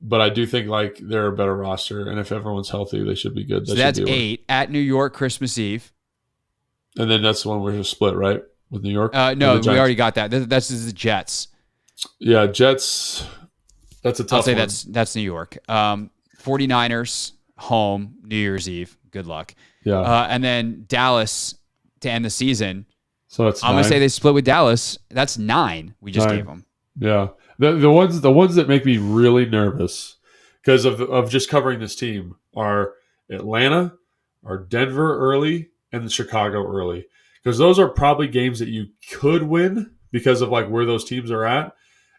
but 0.00 0.20
I 0.20 0.28
do 0.28 0.46
think 0.46 0.68
like 0.68 0.98
they're 1.00 1.26
a 1.28 1.32
better 1.32 1.56
roster, 1.56 2.08
and 2.08 2.20
if 2.20 2.30
everyone's 2.32 2.68
healthy, 2.68 3.02
they 3.02 3.14
should 3.14 3.34
be 3.34 3.44
good. 3.44 3.62
That 3.62 3.68
should 3.70 3.78
that's 3.78 3.98
be 3.98 4.02
a 4.04 4.06
win. 4.06 4.14
eight. 4.14 4.44
At 4.48 4.70
New 4.70 4.78
York, 4.78 5.14
Christmas 5.14 5.58
Eve. 5.58 5.92
and 6.96 7.10
then 7.10 7.22
that's 7.22 7.42
the 7.42 7.48
one 7.48 7.62
where 7.62 7.72
you're 7.72 7.82
split, 7.84 8.14
right, 8.14 8.42
with 8.70 8.82
New 8.82 8.92
York. 8.92 9.14
Uh, 9.14 9.34
no, 9.34 9.58
we 9.58 9.68
already 9.68 9.94
got 9.96 10.14
that. 10.16 10.30
Th- 10.30 10.46
That's 10.46 10.68
the 10.68 10.92
Jets. 10.92 11.48
Yeah, 12.18 12.46
Jets. 12.46 13.26
That's 14.02 14.20
a 14.20 14.24
tough. 14.24 14.38
I'll 14.38 14.42
say 14.42 14.52
one. 14.52 14.58
that's 14.58 14.84
that's 14.84 15.16
New 15.16 15.22
York. 15.22 15.58
Um, 15.68 16.10
49ers 16.42 17.32
home 17.58 18.16
New 18.22 18.36
Year's 18.36 18.68
Eve. 18.68 18.96
Good 19.10 19.26
luck. 19.26 19.54
Yeah. 19.84 20.00
Uh, 20.00 20.26
and 20.30 20.42
then 20.44 20.84
Dallas 20.88 21.54
to 22.00 22.10
end 22.10 22.24
the 22.24 22.30
season. 22.30 22.86
so 23.28 23.44
that's. 23.44 23.62
I'm 23.62 23.72
gonna 23.72 23.84
say 23.84 23.98
they 23.98 24.08
split 24.08 24.34
with 24.34 24.44
Dallas. 24.44 24.98
That's 25.10 25.38
nine. 25.38 25.94
We 26.00 26.12
just 26.12 26.26
Nine. 26.28 26.36
gave 26.36 26.46
them. 26.46 26.64
Yeah, 26.98 27.28
the 27.58 27.72
the 27.72 27.90
ones 27.90 28.20
the 28.20 28.32
ones 28.32 28.54
that 28.56 28.68
make 28.68 28.84
me 28.84 28.98
really 28.98 29.46
nervous 29.46 30.16
because 30.62 30.84
of 30.84 31.00
of 31.00 31.30
just 31.30 31.48
covering 31.48 31.80
this 31.80 31.96
team 31.96 32.36
are 32.54 32.94
Atlanta, 33.30 33.94
are 34.44 34.58
Denver 34.58 35.18
early, 35.18 35.70
and 35.92 36.10
Chicago 36.10 36.66
early 36.66 37.06
because 37.42 37.58
those 37.58 37.78
are 37.78 37.88
probably 37.88 38.28
games 38.28 38.58
that 38.58 38.68
you 38.68 38.88
could 39.12 39.42
win 39.44 39.92
because 40.10 40.40
of 40.42 40.50
like 40.50 40.68
where 40.68 40.84
those 40.84 41.04
teams 41.04 41.30
are 41.30 41.44
at, 41.44 41.72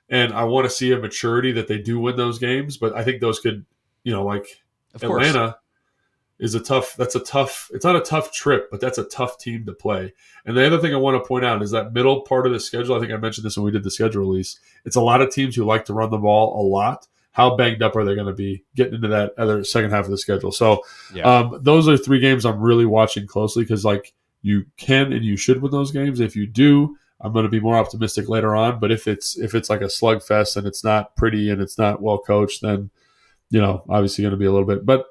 and 0.09 0.33
I 0.33 0.45
want 0.45 0.65
to 0.65 0.69
see 0.69 0.91
a 0.91 0.97
maturity 0.97 1.51
that 1.53 1.67
they 1.67 1.77
do 1.77 1.99
win 1.99 2.15
those 2.15 2.39
games. 2.39 2.77
But 2.77 2.95
I 2.95 3.03
think 3.03 3.21
those 3.21 3.39
could, 3.39 3.65
you 4.03 4.11
know, 4.13 4.25
like 4.25 4.45
Of 4.93 5.01
course. 5.01 5.27
Atlanta 5.27 5.57
is 6.41 6.55
a 6.55 6.59
tough. 6.59 6.95
That's 6.97 7.15
a 7.15 7.19
tough. 7.21 7.69
It's 7.73 7.85
not 7.85 7.95
a 7.95 8.01
tough 8.01 8.33
trip, 8.33 8.69
but 8.69 8.81
that's 8.81 8.97
a 8.97 9.05
tough 9.05 9.37
team 9.37 9.65
to 9.67 9.73
play. 9.73 10.11
And 10.45 10.57
the 10.57 10.65
other 10.65 10.79
thing 10.79 10.93
I 10.93 10.97
want 10.97 11.15
to 11.23 11.25
point 11.27 11.45
out 11.45 11.61
is 11.61 11.71
that 11.71 11.93
middle 11.93 12.21
part 12.21 12.45
of 12.45 12.51
the 12.51 12.59
schedule. 12.59 12.95
I 12.95 12.99
think 12.99 13.13
I 13.13 13.17
mentioned 13.17 13.45
this 13.45 13.55
when 13.55 13.63
we 13.65 13.71
did 13.71 13.83
the 13.83 13.91
schedule 13.91 14.21
release. 14.21 14.59
It's 14.83 14.95
a 14.97 15.01
lot 15.01 15.21
of 15.21 15.29
teams 15.31 15.55
who 15.55 15.63
like 15.63 15.85
to 15.85 15.93
run 15.93 16.09
the 16.09 16.17
ball 16.17 16.59
a 16.59 16.63
lot. 16.67 17.07
How 17.33 17.55
banged 17.55 17.81
up 17.81 17.95
are 17.95 18.03
they 18.03 18.15
going 18.15 18.27
to 18.27 18.33
be 18.33 18.63
getting 18.75 18.95
into 18.95 19.07
that 19.07 19.33
other 19.37 19.63
second 19.63 19.91
half 19.91 20.03
of 20.05 20.11
the 20.11 20.17
schedule? 20.17 20.51
So, 20.51 20.83
Yeah. 21.13 21.23
um, 21.23 21.59
those 21.61 21.87
are 21.87 21.95
three 21.95 22.19
games 22.19 22.45
I'm 22.45 22.59
really 22.59 22.85
watching 22.85 23.25
closely 23.25 23.63
because, 23.63 23.85
like, 23.85 24.11
you 24.41 24.65
can 24.75 25.13
and 25.13 25.23
you 25.23 25.37
should 25.37 25.61
win 25.61 25.71
those 25.71 25.91
games. 25.91 26.19
If 26.19 26.35
you 26.35 26.45
do, 26.47 26.97
I'm 27.21 27.31
going 27.31 27.43
to 27.45 27.49
be 27.49 27.59
more 27.59 27.75
optimistic 27.77 28.27
later 28.27 28.55
on. 28.55 28.79
But 28.79 28.91
if 28.91 29.07
it's 29.07 29.37
if 29.37 29.53
it's 29.53 29.69
like 29.69 29.81
a 29.81 29.85
slugfest 29.85 30.57
and 30.57 30.65
it's 30.65 30.83
not 30.83 31.15
pretty 31.15 31.51
and 31.51 31.61
it's 31.61 31.77
not 31.77 32.01
well 32.01 32.17
coached, 32.17 32.63
then 32.63 32.89
you 33.51 33.61
know, 33.61 33.83
obviously 33.87 34.23
going 34.23 34.31
to 34.31 34.37
be 34.37 34.45
a 34.45 34.51
little 34.51 34.67
bit. 34.67 34.85
But 34.85 35.05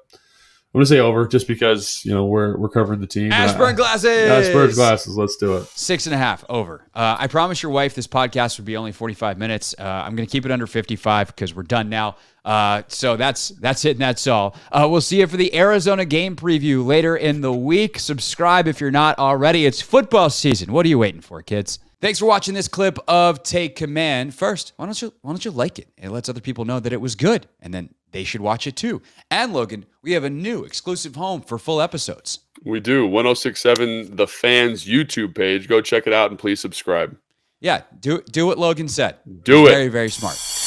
I'm 0.73 0.79
going 0.79 0.85
to 0.85 0.89
say 0.89 0.99
over 0.99 1.27
just 1.27 1.49
because 1.49 2.01
you 2.05 2.13
know 2.13 2.25
we're 2.25 2.55
we're 2.57 2.69
covering 2.69 3.01
the 3.01 3.07
team. 3.07 3.33
Ashburn 3.33 3.73
Uh, 3.73 3.75
glasses. 3.75 4.29
Ashburn 4.29 4.71
glasses. 4.71 5.17
Let's 5.17 5.35
do 5.35 5.57
it. 5.57 5.65
Six 5.65 6.05
and 6.05 6.15
a 6.15 6.17
half 6.17 6.45
over. 6.47 6.85
Uh, 6.95 7.17
I 7.19 7.27
promise 7.27 7.61
your 7.61 7.73
wife 7.73 7.93
this 7.93 8.07
podcast 8.07 8.57
would 8.57 8.65
be 8.65 8.77
only 8.77 8.93
45 8.93 9.37
minutes. 9.37 9.75
Uh, 9.77 9.83
I'm 9.83 10.15
going 10.15 10.25
to 10.25 10.31
keep 10.31 10.45
it 10.45 10.51
under 10.51 10.65
55 10.65 11.27
because 11.27 11.53
we're 11.53 11.63
done 11.63 11.89
now. 11.89 12.15
Uh, 12.45 12.83
so 12.87 13.17
that's 13.17 13.49
that's 13.49 13.83
it 13.83 13.91
and 13.91 13.99
that's 13.99 14.25
all. 14.27 14.55
Uh, 14.71 14.87
we'll 14.89 15.01
see 15.01 15.19
you 15.19 15.27
for 15.27 15.35
the 15.35 15.53
Arizona 15.53 16.05
game 16.05 16.37
preview 16.37 16.85
later 16.85 17.17
in 17.17 17.41
the 17.41 17.51
week. 17.51 17.99
Subscribe 17.99 18.65
if 18.65 18.79
you're 18.79 18.91
not 18.91 19.19
already. 19.19 19.65
It's 19.65 19.81
football 19.81 20.29
season. 20.29 20.71
What 20.71 20.85
are 20.85 20.89
you 20.89 20.97
waiting 20.99 21.19
for, 21.21 21.41
kids? 21.41 21.79
Thanks 21.99 22.17
for 22.17 22.25
watching 22.25 22.53
this 22.55 22.67
clip 22.69 22.97
of 23.09 23.43
Take 23.43 23.75
Command. 23.75 24.33
First, 24.33 24.71
why 24.77 24.85
don't 24.85 24.99
you 25.01 25.13
why 25.21 25.31
don't 25.31 25.43
you 25.43 25.51
like 25.51 25.79
it? 25.79 25.89
It 25.97 26.09
lets 26.11 26.29
other 26.29 26.41
people 26.41 26.63
know 26.63 26.79
that 26.79 26.93
it 26.93 27.01
was 27.01 27.13
good, 27.15 27.45
and 27.59 27.73
then 27.73 27.93
they 28.11 28.23
should 28.23 28.41
watch 28.41 28.67
it 28.67 28.75
too. 28.75 29.01
And 29.29 29.53
Logan, 29.53 29.85
we 30.01 30.13
have 30.13 30.23
a 30.23 30.29
new 30.29 30.63
exclusive 30.63 31.15
home 31.15 31.41
for 31.41 31.57
full 31.57 31.81
episodes. 31.81 32.39
We 32.63 32.79
do 32.79 33.07
1067 33.07 34.15
the 34.15 34.27
fans 34.27 34.85
YouTube 34.85 35.35
page. 35.35 35.67
Go 35.67 35.81
check 35.81 36.07
it 36.07 36.13
out 36.13 36.29
and 36.29 36.39
please 36.39 36.59
subscribe. 36.59 37.17
Yeah, 37.59 37.81
do 37.99 38.21
do 38.31 38.47
what 38.47 38.57
Logan 38.57 38.87
said. 38.87 39.17
Do 39.43 39.67
it. 39.67 39.71
Very 39.71 39.87
very 39.87 40.09
smart. 40.09 40.60